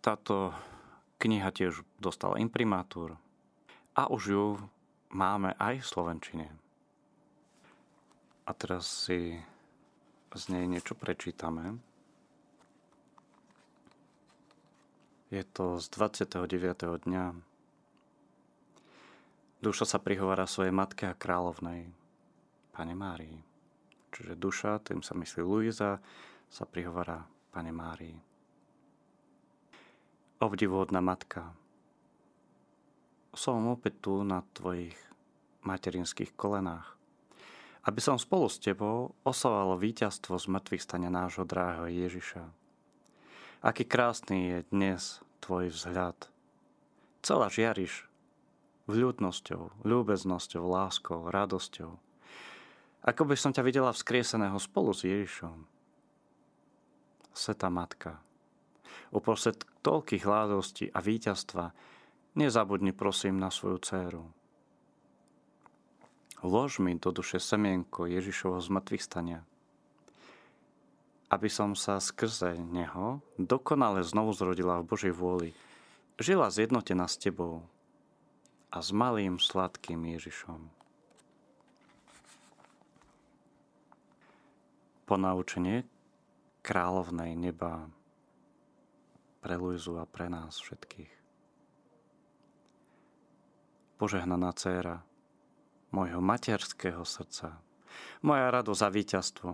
Táto 0.01 0.49
kniha 1.21 1.53
tiež 1.53 1.85
dostala 2.01 2.41
imprimátur 2.41 3.21
a 3.93 4.09
už 4.09 4.23
ju 4.25 4.45
máme 5.13 5.53
aj 5.61 5.85
v 5.85 5.89
Slovenčine. 5.93 6.47
A 8.49 8.51
teraz 8.57 8.89
si 8.89 9.37
z 10.33 10.43
nej 10.49 10.65
niečo 10.65 10.97
prečítame. 10.97 11.77
Je 15.29 15.45
to 15.45 15.77
z 15.77 15.85
29. 15.93 17.05
dňa. 17.05 17.37
Duša 19.61 19.85
sa 19.85 20.01
prihovára 20.01 20.49
svojej 20.49 20.73
matke 20.73 21.05
a 21.05 21.13
kráľovnej, 21.13 21.93
Pane 22.73 22.95
Márii. 22.97 23.48
Čiže 24.09 24.39
duša, 24.39 24.81
tým 24.81 25.05
sa 25.05 25.13
myslí 25.13 25.41
Luisa, 25.45 26.01
sa 26.49 26.63
prihovára 26.65 27.25
Pane 27.53 27.69
Márii. 27.69 28.17
Obdivuhodná 30.39 31.03
matka, 31.03 31.53
som 33.35 33.69
opäť 33.69 34.01
tu 34.01 34.23
na 34.25 34.41
tvojich 34.55 34.95
materinských 35.61 36.33
kolenách, 36.33 36.95
aby 37.85 37.99
som 38.01 38.17
spolu 38.17 38.47
s 38.47 38.57
tebou 38.57 39.13
oslavoval 39.27 39.77
víťazstvo 39.77 40.39
z 40.39 40.45
mŕtvych 40.47 40.83
stania 40.83 41.11
nášho 41.11 41.43
dráho 41.43 41.85
Ježiša 41.85 42.59
Aký 43.59 43.83
krásny 43.83 44.47
je 44.47 44.57
dnes 44.71 45.19
tvoj 45.43 45.67
vzhľad. 45.67 46.15
Celá 47.19 47.51
žiariš 47.51 48.07
vľúdnosťou, 48.87 49.83
ľúbeznosťou, 49.83 50.63
láskou, 50.63 51.27
radosťou. 51.27 51.99
Ako 53.03 53.23
by 53.23 53.35
som 53.39 53.55
ťa 53.55 53.63
videla 53.63 53.95
vzkrieseného 53.95 54.59
spolu 54.59 54.91
s 54.91 55.07
Ježišom. 55.07 55.63
Sveta 57.31 57.71
Matka, 57.71 58.19
uprostred 59.15 59.63
toľkých 59.85 60.27
hládostí 60.27 60.91
a 60.91 60.99
víťazstva, 60.99 61.71
nezabudni 62.35 62.91
prosím 62.91 63.39
na 63.39 63.47
svoju 63.47 63.79
dceru. 63.79 64.23
Lož 66.43 66.83
mi 66.83 66.95
do 66.99 67.11
duše 67.11 67.39
semienko 67.39 68.07
Ježišovho 68.07 68.59
zmrtvých 68.59 69.03
stania– 69.03 69.41
aby 71.29 71.45
som 71.47 71.77
sa 71.77 72.01
skrze 72.01 72.57
Neho 72.57 73.21
dokonale 73.37 74.01
znovu 74.01 74.33
zrodila 74.33 74.81
v 74.81 74.89
Božej 74.89 75.13
vôli, 75.13 75.49
žila 76.17 76.49
zjednotená 76.49 77.05
s 77.05 77.21
Tebou 77.21 77.61
a 78.73 78.81
s 78.81 78.89
malým 78.89 79.37
sladkým 79.37 80.01
Ježišom. 80.17 80.78
Ponaučenie 85.09 85.89
kráľovnej 86.61 87.33
neba 87.33 87.89
pre 89.41 89.57
Luizu 89.57 89.97
a 89.97 90.05
pre 90.05 90.29
nás 90.29 90.61
všetkých. 90.61 91.09
Požehnaná 93.97 94.53
dcéra 94.53 95.01
môjho 95.89 96.21
materského 96.21 97.01
srdca, 97.09 97.57
moja 98.21 98.53
radosť 98.53 98.81
a 98.85 98.89
víťazstvo, 98.93 99.51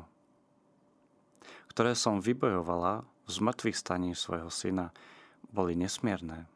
ktoré 1.72 1.96
som 1.96 2.20
vybojovala 2.20 3.08
z 3.24 3.36
mŕtvych 3.40 3.80
staní 3.80 4.12
svojho 4.12 4.52
syna, 4.52 4.92
boli 5.56 5.80
nesmierne. 5.80 6.52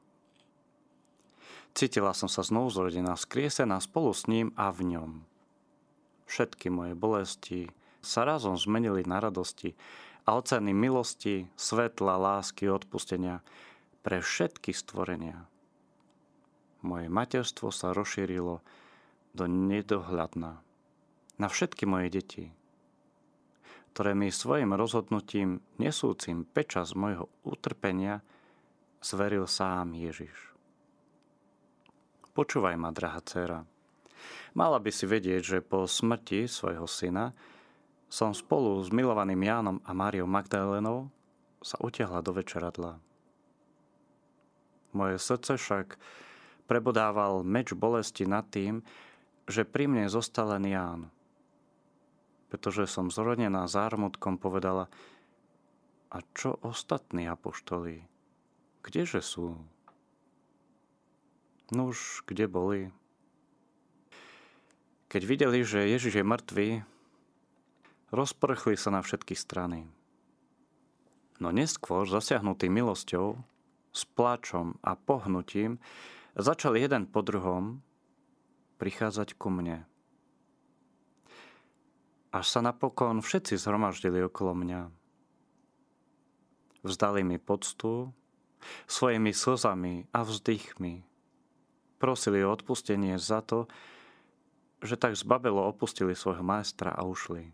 Cítila 1.71 2.11
som 2.11 2.27
sa 2.27 2.43
znovu 2.43 2.67
zrodená, 2.67 3.15
skriesená 3.15 3.79
spolu 3.79 4.11
s 4.11 4.27
ním 4.27 4.51
a 4.59 4.75
v 4.75 4.91
ňom. 4.91 5.11
Všetky 6.27 6.67
moje 6.67 6.99
bolesti 6.99 7.71
sa 7.99 8.27
razom 8.27 8.55
zmenili 8.55 9.03
na 9.03 9.19
radosti 9.19 9.75
a 10.23 10.35
oceny 10.37 10.71
milosti, 10.75 11.49
svetla, 11.55 12.19
lásky, 12.19 12.69
odpustenia 12.69 13.43
pre 14.05 14.23
všetky 14.23 14.71
stvorenia. 14.71 15.47
Moje 16.79 17.11
materstvo 17.11 17.75
sa 17.75 17.91
rozšírilo 17.91 18.63
do 19.35 19.45
nedohľadna 19.45 20.63
na 21.39 21.47
všetky 21.47 21.83
moje 21.83 22.07
deti– 22.11 22.45
ktoré 23.99 24.15
mi 24.15 24.31
svojim 24.31 24.71
rozhodnutím 24.77 25.59
nesúcim 25.75 26.45
pečas 26.47 26.95
mojho 26.95 27.27
utrpenia 27.43 28.23
zveril 29.03 29.43
sám 29.43 29.91
Ježiš. 29.91 30.55
Počúvaj 32.31 32.79
ma, 32.79 32.95
drahá 32.95 33.19
dcera. 33.19 33.67
Mala 34.55 34.79
by 34.79 34.87
si 34.87 35.03
vedieť, 35.03 35.41
že 35.43 35.59
po 35.59 35.83
smrti 35.83 36.47
svojho 36.47 36.87
syna 36.87 37.35
som 38.09 38.33
spolu 38.33 38.81
s 38.81 38.89
milovaným 38.89 39.45
Jánom 39.45 39.77
a 39.85 39.93
Máriou 39.93 40.25
Magdalénou 40.25 41.13
sa 41.61 41.77
utiahla 41.79 42.25
do 42.25 42.33
večeradla. 42.33 42.97
Moje 44.91 45.21
srdce 45.21 45.55
však 45.55 45.95
prebodával 46.65 47.45
meč 47.45 47.71
bolesti 47.77 48.25
nad 48.25 48.49
tým, 48.49 48.81
že 49.45 49.63
pri 49.63 49.85
mne 49.85 50.09
zostal 50.09 50.51
len 50.57 50.65
Ján– 50.67 51.01
pretože 52.49 52.89
som 52.89 53.13
zorodená 53.13 53.69
zármutkom 53.69 54.41
povedala, 54.41 54.89
a 56.09 56.25
čo 56.33 56.57
ostatní 56.65 57.29
apoštoli? 57.29 58.01
Kdeže 58.81 59.21
sú? 59.21 59.53
Nuž, 61.69 62.25
kde 62.25 62.49
boli? 62.49 62.81
Keď 65.13 65.21
videli, 65.21 65.61
že 65.61 65.85
Ježiš 65.85 66.17
je 66.17 66.25
mŕtvý, 66.25 66.69
rozprchli 68.13 68.75
sa 68.75 68.93
na 68.93 69.01
všetky 69.01 69.33
strany. 69.33 69.89
No 71.39 71.49
neskôr, 71.55 72.03
zasiahnutý 72.05 72.67
milosťou, 72.67 73.39
s 73.89 74.01
pláčom 74.05 74.77
a 74.85 74.93
pohnutím, 74.93 75.81
začali 76.37 76.83
jeden 76.83 77.09
po 77.09 77.25
druhom 77.25 77.81
prichádzať 78.77 79.33
ku 79.39 79.49
mne 79.49 79.89
až 82.29 82.45
sa 82.45 82.61
napokon 82.61 83.25
všetci 83.25 83.57
zhromaždili 83.57 84.21
okolo 84.21 84.53
mňa. 84.53 84.81
Vzdali 86.85 87.25
mi 87.25 87.41
poctu, 87.41 88.13
svojimi 88.85 89.33
slzami 89.33 90.07
a 90.13 90.23
vzdychmi. 90.23 91.03
Prosili 91.99 92.39
o 92.45 92.53
odpustenie 92.53 93.19
za 93.19 93.43
to, 93.43 93.67
že 94.79 94.95
tak 94.95 95.19
zbabelo 95.19 95.67
opustili 95.67 96.15
svojho 96.15 96.45
majstra 96.45 96.95
a 96.95 97.03
ušli. 97.03 97.51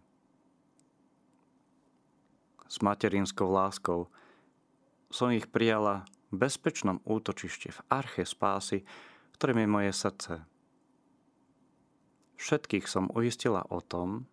S 2.66 2.82
materinskou 2.82 3.46
láskou 3.46 4.10
som 5.14 5.30
ich 5.32 5.48
prijala 5.48 6.04
v 6.34 6.44
bezpečnom 6.44 7.00
útočište 7.06 7.72
v 7.72 7.80
arche 7.88 8.24
spásy, 8.26 8.84
ktorým 9.38 9.64
je 9.64 9.70
moje 9.70 9.92
srdce. 9.94 10.34
Všetkých 12.36 12.86
som 12.90 13.08
uistila 13.16 13.64
o 13.72 13.80
tom, 13.80 14.28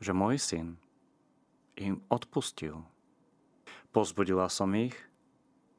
že 0.00 0.16
môj 0.16 0.40
syn 0.40 0.68
im 1.76 2.00
odpustil. 2.08 2.84
Pozbudila 3.92 4.48
som 4.48 4.72
ich, 4.76 4.96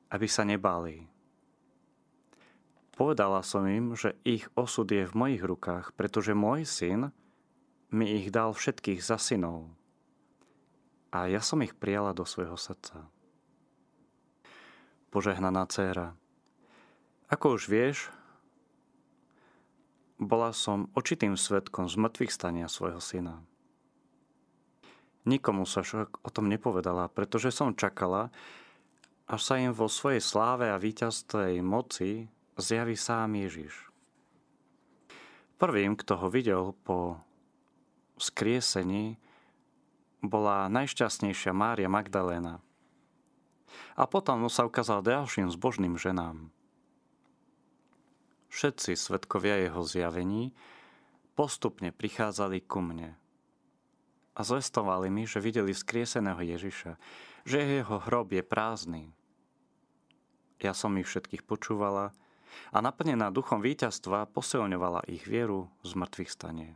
aby 0.09 0.25
sa 0.29 0.45
nebáli. 0.45 1.09
Povedala 2.97 3.45
som 3.45 3.61
im, 3.69 3.93
že 3.93 4.17
ich 4.25 4.49
osud 4.57 4.89
je 4.89 5.05
v 5.05 5.13
mojich 5.13 5.43
rukách, 5.45 5.93
pretože 5.93 6.33
môj 6.33 6.65
syn 6.65 7.13
mi 7.93 8.17
ich 8.17 8.33
dal 8.33 8.57
všetkých 8.57 9.05
za 9.05 9.21
synov. 9.21 9.76
A 11.17 11.25
ja 11.25 11.41
som 11.41 11.65
ich 11.65 11.73
prijala 11.73 12.13
do 12.13 12.29
svojho 12.29 12.53
srdca. 12.53 13.09
Požehnaná 15.09 15.65
dcéra, 15.65 16.13
ako 17.25 17.57
už 17.57 17.65
vieš, 17.65 18.13
bola 20.21 20.53
som 20.53 20.93
očitým 20.93 21.33
svetkom 21.33 21.89
z 21.89 21.97
stania 22.29 22.69
svojho 22.69 23.01
syna. 23.01 23.41
Nikomu 25.25 25.65
sa 25.65 25.81
však 25.81 26.21
o 26.21 26.29
tom 26.29 26.53
nepovedala, 26.53 27.09
pretože 27.09 27.49
som 27.49 27.73
čakala, 27.73 28.29
až 29.25 29.41
sa 29.41 29.57
im 29.57 29.73
vo 29.73 29.89
svojej 29.89 30.21
sláve 30.21 30.69
a 30.69 30.77
víťazstvej 30.77 31.65
moci 31.65 32.29
zjaví 32.61 32.93
sám 32.93 33.41
Ježiš. 33.41 33.73
Prvým, 35.57 35.97
kto 35.97 36.13
ho 36.21 36.29
videl 36.29 36.77
po 36.85 37.17
skriesení, 38.21 39.17
bola 40.21 40.65
najšťastnejšia 40.71 41.53
Mária 41.53 41.89
Magdaléna. 41.91 42.63
A 43.93 44.03
potom 44.09 44.45
sa 44.49 44.65
ukázal 44.65 45.05
ďalším 45.05 45.53
zbožným 45.53 45.97
ženám. 45.99 46.49
Všetci 48.49 48.97
svetkovia 48.97 49.69
jeho 49.69 49.83
zjavení 49.85 50.55
postupne 51.37 51.93
prichádzali 51.93 52.65
ku 52.65 52.81
mne 52.81 53.13
a 54.37 54.39
zvestovali 54.45 55.09
mi, 55.09 55.25
že 55.25 55.41
videli 55.41 55.73
skrieseného 55.73 56.41
Ježiša, 56.41 56.97
že 57.45 57.57
jeho 57.57 57.97
hrob 58.05 58.33
je 58.33 58.41
prázdny. 58.45 59.03
Ja 60.57 60.73
som 60.73 60.97
ich 60.97 61.09
všetkých 61.09 61.45
počúvala 61.45 62.13
a 62.73 62.77
naplnená 62.81 63.29
duchom 63.29 63.61
víťazstva 63.61 64.29
posilňovala 64.33 65.05
ich 65.09 65.25
vieru 65.29 65.69
z 65.85 65.93
mŕtvych 65.93 66.31
stanie. 66.33 66.73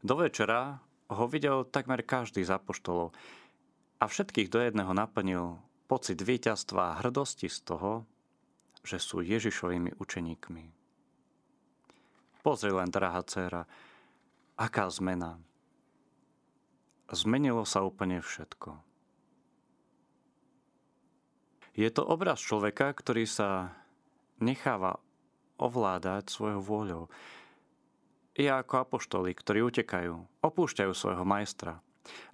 Do 0.00 0.16
večera 0.16 0.80
ho 1.10 1.24
videl 1.26 1.66
takmer 1.66 2.06
každý 2.06 2.46
z 2.46 2.54
apoštolov 2.54 3.10
a 4.00 4.04
všetkých 4.06 4.48
do 4.48 4.62
jedného 4.62 4.94
naplnil 4.94 5.58
pocit 5.90 6.22
víťazstva 6.22 6.82
a 6.94 6.98
hrdosti 7.02 7.50
z 7.50 7.58
toho, 7.66 8.06
že 8.86 8.96
sú 8.96 9.20
Ježišovými 9.20 9.98
učeníkmi. 9.98 10.64
Pozri 12.40 12.72
len, 12.72 12.88
drahá 12.88 13.20
dcera, 13.20 13.68
aká 14.56 14.88
zmena. 14.88 15.36
Zmenilo 17.12 17.68
sa 17.68 17.84
úplne 17.84 18.24
všetko. 18.24 18.80
Je 21.76 21.88
to 21.92 22.02
obraz 22.06 22.40
človeka, 22.40 22.94
ktorý 22.96 23.28
sa 23.28 23.76
necháva 24.40 24.96
ovládať 25.60 26.32
svojou 26.32 26.60
vôľou. 26.64 27.02
Je 28.40 28.48
ako 28.48 28.88
apoštoli, 28.88 29.36
ktorí 29.36 29.60
utekajú, 29.68 30.40
opúšťajú 30.40 30.92
svojho 30.96 31.28
majstra 31.28 31.84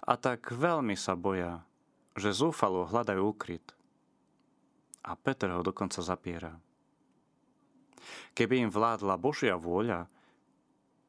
a 0.07 0.13
tak 0.15 0.55
veľmi 0.55 0.95
sa 0.95 1.19
boja, 1.19 1.67
že 2.15 2.31
zúfalo 2.31 2.87
hľadajú 2.87 3.27
ukryt 3.27 3.75
a 5.03 5.19
Peter 5.19 5.51
ho 5.51 5.59
dokonca 5.59 5.99
zapiera. 5.99 6.55
Keby 8.31 8.67
im 8.67 8.71
vládla 8.71 9.19
Božia 9.19 9.59
vôľa, 9.59 10.07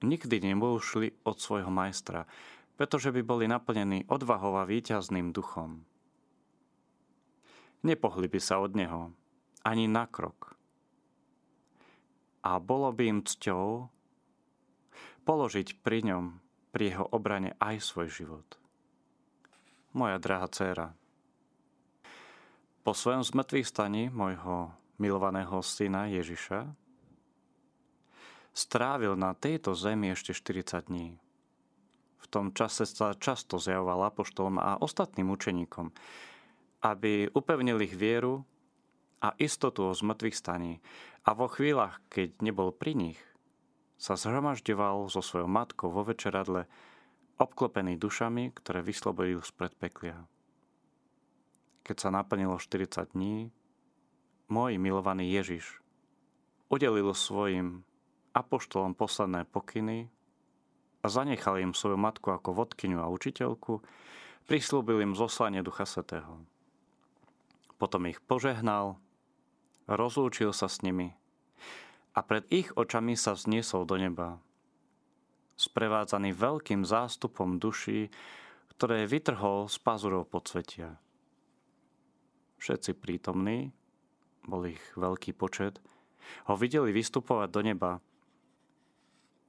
nikdy 0.03 0.43
neboli 0.43 1.15
od 1.23 1.37
svojho 1.39 1.71
majstra, 1.71 2.27
pretože 2.75 3.15
by 3.15 3.23
boli 3.23 3.47
naplnení 3.47 4.03
odvahou 4.11 4.59
a 4.59 4.67
víťazným 4.67 5.31
duchom. 5.31 5.83
Nepohli 7.87 8.27
by 8.27 8.41
sa 8.43 8.59
od 8.59 8.75
neho 8.75 9.15
ani 9.63 9.87
na 9.87 10.11
krok. 10.11 10.59
A 12.43 12.59
bolo 12.59 12.91
by 12.91 13.03
im 13.07 13.21
cťou 13.23 13.98
položiť 15.29 15.85
pri 15.85 16.09
ňom, 16.09 16.41
pri 16.73 16.97
jeho 16.97 17.05
obrane 17.13 17.53
aj 17.61 17.85
svoj 17.85 18.09
život. 18.09 18.49
Moja 19.93 20.17
drahá 20.17 20.49
dcéra, 20.49 20.97
po 22.89 22.97
svojom 22.97 23.21
zmrtvých 23.21 23.69
staní 23.69 24.09
môjho 24.09 24.73
milovaného 24.97 25.61
syna 25.61 26.09
Ježiša 26.09 26.73
strávil 28.57 29.13
na 29.13 29.37
tejto 29.37 29.77
zemi 29.77 30.09
ešte 30.17 30.33
40 30.33 30.89
dní. 30.89 31.21
V 32.17 32.27
tom 32.33 32.57
čase 32.57 32.89
sa 32.89 33.13
často 33.13 33.61
zjavoval 33.61 34.09
apoštolom 34.09 34.57
a 34.57 34.81
ostatným 34.81 35.29
učeníkom, 35.29 35.93
aby 36.81 37.29
upevnili 37.37 37.85
ich 37.85 37.93
vieru 37.93 38.49
a 39.21 39.37
istotu 39.37 39.85
o 39.85 39.93
zmrtvých 39.93 40.41
staní 40.41 40.81
a 41.29 41.37
vo 41.37 41.53
chvíľach, 41.53 42.01
keď 42.09 42.41
nebol 42.41 42.73
pri 42.73 42.97
nich, 42.97 43.21
sa 43.99 44.15
zhromažďoval 44.15 45.11
so 45.11 45.21
svojou 45.21 45.51
matkou 45.51 45.91
vo 45.91 46.07
večeradle, 46.07 46.71
obklopený 47.37 47.99
dušami, 47.99 48.55
ktoré 48.55 48.81
vyslobodil 48.81 49.43
z 49.43 49.51
predpeklia 49.53 50.25
keď 51.89 51.97
sa 51.97 52.13
naplnilo 52.13 52.61
40 52.61 53.17
dní, 53.17 53.49
môj 54.53 54.77
milovaný 54.77 55.33
Ježiš 55.33 55.81
udelil 56.69 57.17
svojim 57.17 57.81
apoštolom 58.37 58.93
posledné 58.93 59.49
pokyny 59.49 60.13
a 61.01 61.09
zanechal 61.09 61.57
im 61.57 61.73
svoju 61.73 61.97
matku 61.97 62.29
ako 62.29 62.53
vodkyňu 62.53 63.01
a 63.01 63.09
učiteľku, 63.09 63.81
prislúbil 64.45 65.01
im 65.01 65.17
zoslanie 65.17 65.65
Ducha 65.65 65.89
Svetého. 65.89 66.45
Potom 67.81 68.05
ich 68.05 68.21
požehnal, 68.21 69.01
rozlúčil 69.89 70.53
sa 70.53 70.69
s 70.69 70.85
nimi 70.85 71.17
a 72.13 72.21
pred 72.25 72.45
ich 72.49 72.73
očami 72.77 73.17
sa 73.19 73.35
vzniesol 73.35 73.85
do 73.85 73.97
neba, 74.01 74.39
sprevádzaný 75.59 76.33
veľkým 76.33 76.87
zástupom 76.87 77.59
duší, 77.59 78.09
ktoré 78.77 79.11
vytrhol 79.11 79.67
z 79.67 79.77
pazurov 79.83 80.31
podsvetia 80.31 80.99
všetci 82.59 82.99
prítomní, 82.99 83.71
bol 84.45 84.67
ich 84.67 84.83
veľký 84.99 85.33
počet, 85.33 85.79
ho 86.51 86.55
videli 86.59 86.91
vystupovať 86.91 87.49
do 87.49 87.61
neba. 87.63 87.93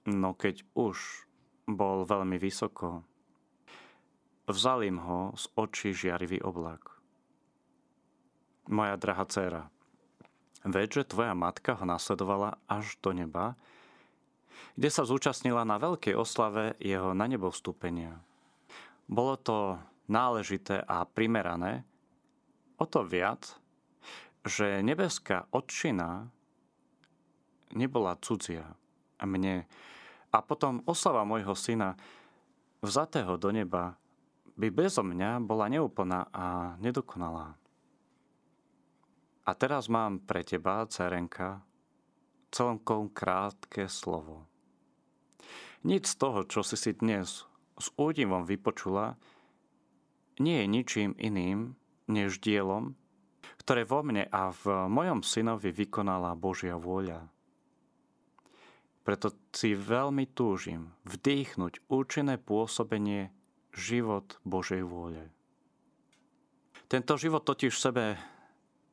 No 0.07 0.31
keď 0.37 0.63
už 0.77 1.27
bol 1.67 2.05
veľmi 2.05 2.37
vysoko, 2.39 3.03
vzal 4.47 4.85
im 4.87 5.01
ho 5.01 5.33
z 5.35 5.45
očí 5.57 5.89
žiarivý 5.91 6.39
oblak. 6.41 6.97
Moja 8.69 8.95
drahá 8.95 9.25
dcéra, 9.25 9.63
ved, 10.65 10.89
že 10.91 11.07
tvoja 11.07 11.31
matka 11.37 11.75
ho 11.75 11.85
nasledovala 11.87 12.59
až 12.67 12.99
do 12.99 13.15
neba, 13.15 13.55
kde 14.75 14.89
sa 14.91 15.07
zúčastnila 15.07 15.63
na 15.63 15.79
veľkej 15.79 16.15
oslave 16.15 16.75
jeho 16.79 17.11
na 17.15 17.27
nebo 17.27 17.51
vstúpenia. 17.51 18.19
Bolo 19.07 19.35
to 19.39 19.79
náležité 20.07 20.83
a 20.83 21.03
primerané, 21.03 21.83
o 22.79 22.85
to 22.87 23.03
viac, 23.03 23.59
že 24.47 24.79
nebeská 24.79 25.51
odčina 25.51 26.31
nebola 27.75 28.15
cudzia 28.17 28.65
a 29.19 29.23
mne. 29.27 29.67
A 30.31 30.37
potom 30.39 30.79
oslava 30.87 31.27
môjho 31.27 31.53
syna, 31.57 31.99
vzatého 32.79 33.35
do 33.35 33.51
neba, 33.51 33.99
by 34.55 34.67
bezo 34.71 35.03
mňa 35.03 35.39
bola 35.43 35.71
neúplná 35.71 36.27
a 36.31 36.75
nedokonalá. 36.79 37.55
A 39.49 39.57
teraz 39.57 39.89
mám 39.89 40.21
pre 40.21 40.45
teba, 40.45 40.85
cerenka, 40.85 41.65
celkom 42.53 43.09
krátke 43.09 43.89
slovo. 43.89 44.45
Nič 45.81 46.05
z 46.05 46.15
toho, 46.21 46.45
čo 46.45 46.61
si 46.61 46.77
si 46.77 46.93
dnes 46.93 47.49
s 47.73 47.87
údivom 47.97 48.45
vypočula, 48.45 49.17
nie 50.37 50.61
je 50.61 50.67
ničím 50.69 51.11
iným, 51.17 51.73
než 52.05 52.37
dielom, 52.37 52.93
ktoré 53.65 53.89
vo 53.89 54.05
mne 54.05 54.29
a 54.29 54.53
v 54.53 54.85
mojom 54.85 55.25
synovi 55.25 55.73
vykonala 55.73 56.37
Božia 56.37 56.77
vôľa. 56.77 57.25
Preto 59.01 59.33
si 59.49 59.73
veľmi 59.73 60.29
túžim 60.29 60.93
vdýchnuť 61.09 61.89
účinné 61.89 62.37
pôsobenie 62.37 63.33
život 63.73 64.37
Božej 64.45 64.85
vôle. 64.85 65.33
Tento 66.85 67.17
život 67.17 67.41
totiž 67.41 67.73
sebe 67.73 68.37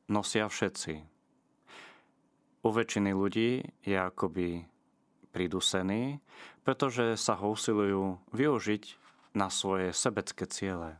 nosia 0.07 0.47
všetci. 0.47 0.93
U 2.63 2.69
väčšiny 2.73 3.11
ľudí 3.15 3.63
je 3.85 3.95
akoby 3.95 4.67
pridusený, 5.31 6.19
pretože 6.67 7.15
sa 7.15 7.37
ho 7.39 7.53
usilujú 7.53 8.19
využiť 8.33 8.83
na 9.37 9.47
svoje 9.47 9.93
sebecké 9.93 10.49
ciele. 10.49 10.97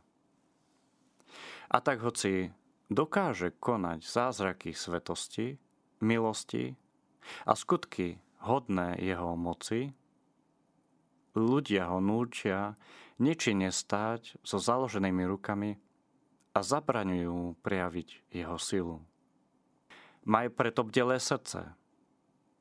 A 1.68 1.76
tak 1.84 2.00
hoci 2.00 2.54
dokáže 2.88 3.52
konať 3.60 4.00
zázraky 4.06 4.72
svetosti, 4.72 5.60
milosti 6.00 6.72
a 7.44 7.52
skutky 7.52 8.22
hodné 8.40 8.96
jeho 9.02 9.36
moci, 9.36 9.92
ľudia 11.36 11.92
ho 11.92 12.00
núčia 12.00 12.78
nečine 13.20 13.68
stáť 13.68 14.40
so 14.40 14.56
založenými 14.56 15.26
rukami 15.26 15.76
a 16.58 16.66
zabraňujú 16.66 17.62
prejaviť 17.62 18.34
jeho 18.34 18.58
silu. 18.58 18.98
Maj 20.26 20.50
preto 20.58 20.82
bdelé 20.82 21.22
srdce, 21.22 21.70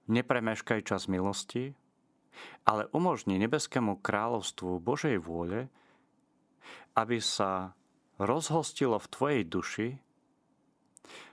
nepremeškaj 0.06 0.86
čas 0.86 1.10
milosti, 1.10 1.74
ale 2.62 2.86
umožni 2.94 3.42
nebeskému 3.42 3.98
kráľovstvu 4.06 4.78
Božej 4.78 5.18
vôle, 5.18 5.66
aby 6.94 7.18
sa 7.18 7.74
rozhostilo 8.22 9.02
v 9.02 9.08
tvojej 9.10 9.44
duši, 9.50 9.90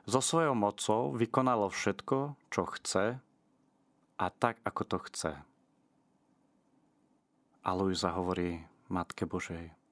so 0.08 0.24
svojou 0.24 0.56
mocou 0.56 1.12
vykonalo 1.12 1.68
všetko, 1.68 2.40
čo 2.48 2.62
chce 2.64 3.20
a 4.16 4.26
tak, 4.32 4.56
ako 4.64 4.82
to 4.88 4.98
chce. 5.04 5.32
A 7.64 7.70
Luisa 7.76 8.08
hovorí 8.16 8.64
Matke 8.88 9.28
Božej, 9.28 9.83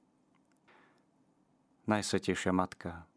Najsvetejšia 1.82 2.54
Matka. 2.54 3.10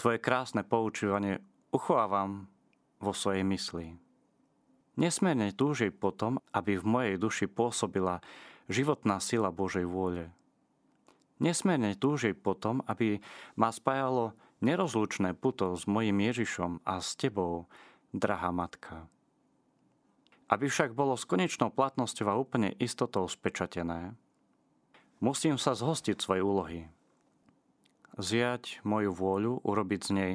Tvoje 0.00 0.16
krásne 0.16 0.64
poučívanie 0.64 1.44
uchovávam 1.68 2.48
vo 2.96 3.12
svojej 3.12 3.44
mysli. 3.44 3.92
Nesmierne 4.96 5.52
túžim 5.52 5.92
potom, 5.92 6.40
aby 6.56 6.80
v 6.80 6.88
mojej 6.88 7.14
duši 7.20 7.44
pôsobila 7.44 8.24
životná 8.72 9.20
sila 9.20 9.52
Božej 9.52 9.84
vôle. 9.84 10.32
Nesmierne 11.44 11.92
túžim 11.92 12.32
potom, 12.32 12.80
aby 12.88 13.20
ma 13.54 13.68
spájalo 13.68 14.32
nerozlučné 14.64 15.36
puto 15.36 15.76
s 15.76 15.84
mojim 15.84 16.18
Ježišom 16.24 16.82
a 16.88 17.04
s 17.04 17.14
Tebou, 17.20 17.68
drahá 18.16 18.48
Matka. 18.48 19.06
Aby 20.48 20.72
však 20.72 20.96
bolo 20.96 21.20
s 21.20 21.28
konečnou 21.28 21.68
platnosťou 21.68 22.26
a 22.32 22.40
úplne 22.40 22.72
istotou 22.80 23.28
spečatené, 23.28 24.16
musím 25.20 25.60
sa 25.60 25.76
zhostiť 25.76 26.16
svojej 26.16 26.40
úlohy. 26.40 26.80
Zjať 28.18 28.82
moju 28.82 29.14
vôľu, 29.14 29.62
urobiť 29.62 30.00
z 30.02 30.10
nej 30.10 30.32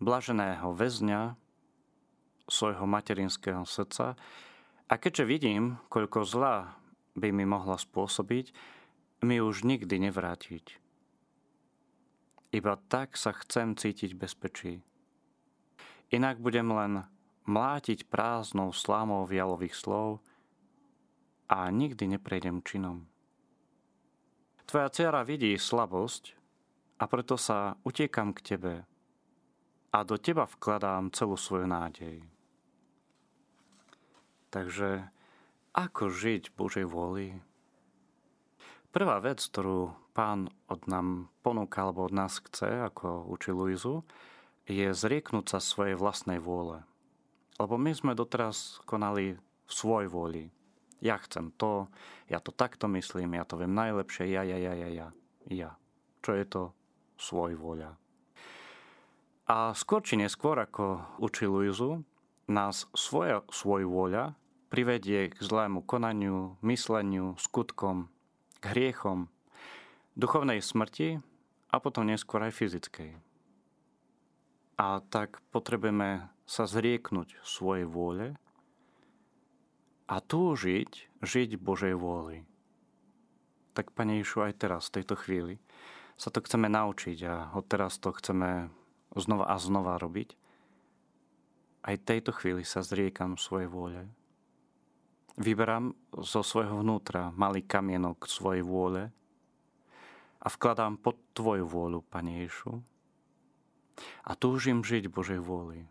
blaženého 0.00 0.72
väzňa 0.72 1.36
svojho 2.48 2.88
materinského 2.88 3.68
srdca 3.68 4.16
a 4.88 4.94
keďže 4.96 5.28
vidím, 5.28 5.76
koľko 5.92 6.24
zla 6.24 6.80
by 7.12 7.28
mi 7.28 7.44
mohla 7.44 7.76
spôsobiť, 7.76 8.56
mi 9.20 9.36
už 9.42 9.68
nikdy 9.68 10.00
nevrátiť. 10.08 10.80
Iba 12.56 12.80
tak 12.88 13.20
sa 13.20 13.36
chcem 13.36 13.76
cítiť 13.76 14.16
bezpečí. 14.16 14.80
Inak 16.08 16.40
budem 16.40 16.72
len 16.72 17.04
mlátiť 17.44 18.08
prázdnou 18.08 18.72
slámou 18.72 19.28
vialových 19.28 19.76
slov 19.76 20.24
a 21.52 21.68
nikdy 21.68 22.16
neprejdem 22.16 22.64
činom. 22.64 23.04
Tvoja 24.64 24.88
dcera 24.88 25.20
vidí 25.28 25.52
slabosť 25.56 26.37
a 26.98 27.04
preto 27.06 27.38
sa 27.38 27.78
utiekam 27.86 28.34
k 28.34 28.54
tebe 28.54 28.74
a 29.94 29.98
do 30.04 30.20
teba 30.20 30.44
vkladám 30.44 31.14
celú 31.14 31.38
svoju 31.38 31.64
nádej. 31.64 32.20
Takže 34.52 35.08
ako 35.72 36.10
žiť 36.10 36.52
Božej 36.56 36.86
vôli? 36.88 37.36
Prvá 38.88 39.20
vec, 39.20 39.44
ktorú 39.44 39.92
pán 40.16 40.48
od 40.66 40.80
nám 40.88 41.28
ponúka 41.44 41.84
alebo 41.84 42.08
od 42.08 42.12
nás 42.16 42.40
chce, 42.40 42.88
ako 42.88 43.28
učí 43.28 43.52
Luizu, 43.52 44.02
je 44.64 44.90
zrieknúť 44.92 45.56
sa 45.56 45.58
svojej 45.60 45.94
vlastnej 45.96 46.40
vôle. 46.40 46.82
Lebo 47.60 47.76
my 47.76 47.92
sme 47.92 48.18
doteraz 48.18 48.80
konali 48.88 49.36
v 49.38 49.72
svoj 49.72 50.08
vôli. 50.08 50.48
Ja 50.98 51.20
chcem 51.20 51.54
to, 51.54 51.86
ja 52.26 52.40
to 52.42 52.50
takto 52.50 52.90
myslím, 52.90 53.38
ja 53.38 53.44
to 53.46 53.60
viem 53.60 53.76
najlepšie, 53.76 54.32
ja, 54.32 54.42
ja, 54.42 54.58
ja, 54.58 54.74
ja, 54.74 54.88
ja, 54.88 55.08
ja. 55.46 55.70
Čo 56.24 56.34
je 56.34 56.44
to 56.48 56.62
svoj 57.18 57.58
vôľa? 57.58 57.98
A 59.48 59.72
skôr 59.74 60.04
či 60.04 60.14
neskôr, 60.20 60.56
ako 60.60 61.02
učí 61.18 61.48
Luizu, 61.48 62.04
nás 62.48 62.88
svoja 62.96 63.44
svoj 63.52 63.84
vôľa 63.84 64.36
privedie 64.68 65.32
k 65.32 65.36
zlému 65.40 65.84
konaniu, 65.84 66.60
mysleniu, 66.60 67.36
skutkom, 67.40 68.12
k 68.60 68.64
hriechom, 68.72 69.32
duchovnej 70.16 70.60
smrti 70.60 71.20
a 71.72 71.76
potom 71.80 72.08
neskôr 72.08 72.44
aj 72.44 72.52
fyzickej. 72.56 73.10
A 74.78 75.00
tak 75.10 75.40
potrebujeme 75.50 76.28
sa 76.48 76.64
zrieknúť 76.64 77.40
svojej 77.44 77.84
vôle 77.88 78.36
a 80.08 80.16
túžiť 80.20 81.20
žiť 81.20 81.60
Božej 81.60 81.92
vôli. 81.96 82.44
Tak, 83.76 83.92
Pane 83.92 84.18
Ješu, 84.20 84.42
aj 84.42 84.58
teraz, 84.58 84.88
v 84.88 85.00
tejto 85.00 85.14
chvíli, 85.20 85.60
sa 86.18 86.34
to 86.34 86.42
chceme 86.42 86.66
naučiť 86.66 87.18
a 87.30 87.34
od 87.54 87.64
teraz 87.70 88.02
to 88.02 88.10
chceme 88.10 88.74
znova 89.14 89.46
a 89.46 89.56
znova 89.56 90.02
robiť. 90.02 90.34
Aj 91.86 91.94
tejto 91.94 92.34
chvíli 92.34 92.66
sa 92.66 92.82
zriekam 92.82 93.38
svojej 93.38 93.70
vôle. 93.70 94.10
Vyberám 95.38 95.94
zo 96.18 96.42
svojho 96.42 96.82
vnútra 96.82 97.30
malý 97.38 97.62
kamienok 97.62 98.26
svojej 98.26 98.66
vôle 98.66 99.14
a 100.42 100.46
vkladám 100.50 100.98
pod 100.98 101.14
Tvoju 101.38 101.70
vôľu, 101.70 102.02
Pane 102.02 102.42
Ješu. 102.42 102.82
A 104.26 104.34
túžim 104.34 104.82
žiť 104.82 105.06
Božej 105.06 105.38
vôli. 105.38 105.86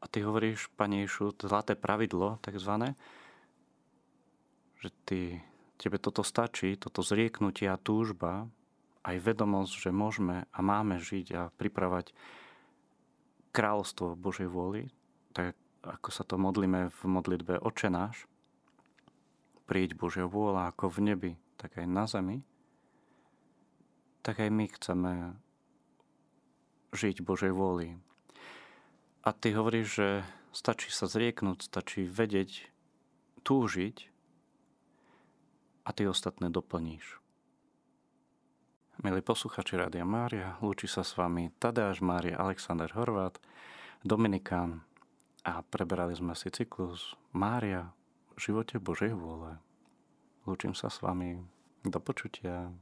A 0.00 0.04
Ty 0.04 0.28
hovoríš, 0.28 0.68
Pane 0.76 1.08
Ješu, 1.08 1.32
zlaté 1.40 1.72
pravidlo, 1.72 2.36
takzvané, 2.44 2.92
že 4.84 4.92
ty, 5.08 5.20
Tebe 5.84 6.00
toto 6.00 6.24
stačí, 6.24 6.80
toto 6.80 7.04
zrieknutie 7.04 7.68
a 7.68 7.76
túžba, 7.76 8.48
aj 9.04 9.20
vedomosť, 9.20 9.72
že 9.84 9.90
môžeme 9.92 10.48
a 10.48 10.58
máme 10.64 10.96
žiť 10.96 11.26
a 11.36 11.52
pripravať 11.60 12.16
kráľstvo 13.52 14.16
Božej 14.16 14.48
vôli, 14.48 14.88
tak 15.36 15.52
ako 15.84 16.08
sa 16.08 16.24
to 16.24 16.40
modlíme 16.40 16.88
v 16.88 17.00
modlitbe 17.04 17.60
Oče 17.60 17.92
náš, 17.92 18.24
príď 19.68 19.92
Božia 19.92 20.24
vôľa 20.24 20.72
ako 20.72 20.88
v 20.88 20.98
nebi, 21.04 21.32
tak 21.60 21.76
aj 21.76 21.84
na 21.84 22.08
zemi, 22.08 22.40
tak 24.24 24.40
aj 24.40 24.48
my 24.48 24.64
chceme 24.72 25.12
žiť 26.96 27.20
Božej 27.20 27.52
vôli. 27.52 27.92
A 29.20 29.36
ty 29.36 29.52
hovoríš, 29.52 29.88
že 30.00 30.08
stačí 30.56 30.88
sa 30.88 31.04
zrieknúť, 31.12 31.68
stačí 31.68 32.08
vedieť, 32.08 32.72
túžiť 33.44 34.13
a 35.84 35.90
ty 35.92 36.08
ostatné 36.08 36.48
doplníš. 36.50 37.20
Milí 39.04 39.20
posluchači 39.20 39.76
Rádia 39.76 40.06
Mária, 40.08 40.56
lúči 40.64 40.88
sa 40.88 41.04
s 41.04 41.12
vami 41.18 41.52
Tadeáš 41.60 42.00
Mária, 42.00 42.40
Alexander 42.40 42.88
Horvát, 42.94 43.36
Dominikán, 44.00 44.84
a 45.44 45.60
preberali 45.60 46.16
sme 46.16 46.32
si 46.32 46.48
cyklus 46.48 47.12
Mária 47.36 47.92
v 48.32 48.38
živote 48.40 48.80
Božej 48.80 49.12
vôle. 49.12 49.60
Lúčim 50.48 50.72
sa 50.72 50.88
s 50.88 51.04
vami. 51.04 51.44
Do 51.84 52.00
počutia. 52.00 52.72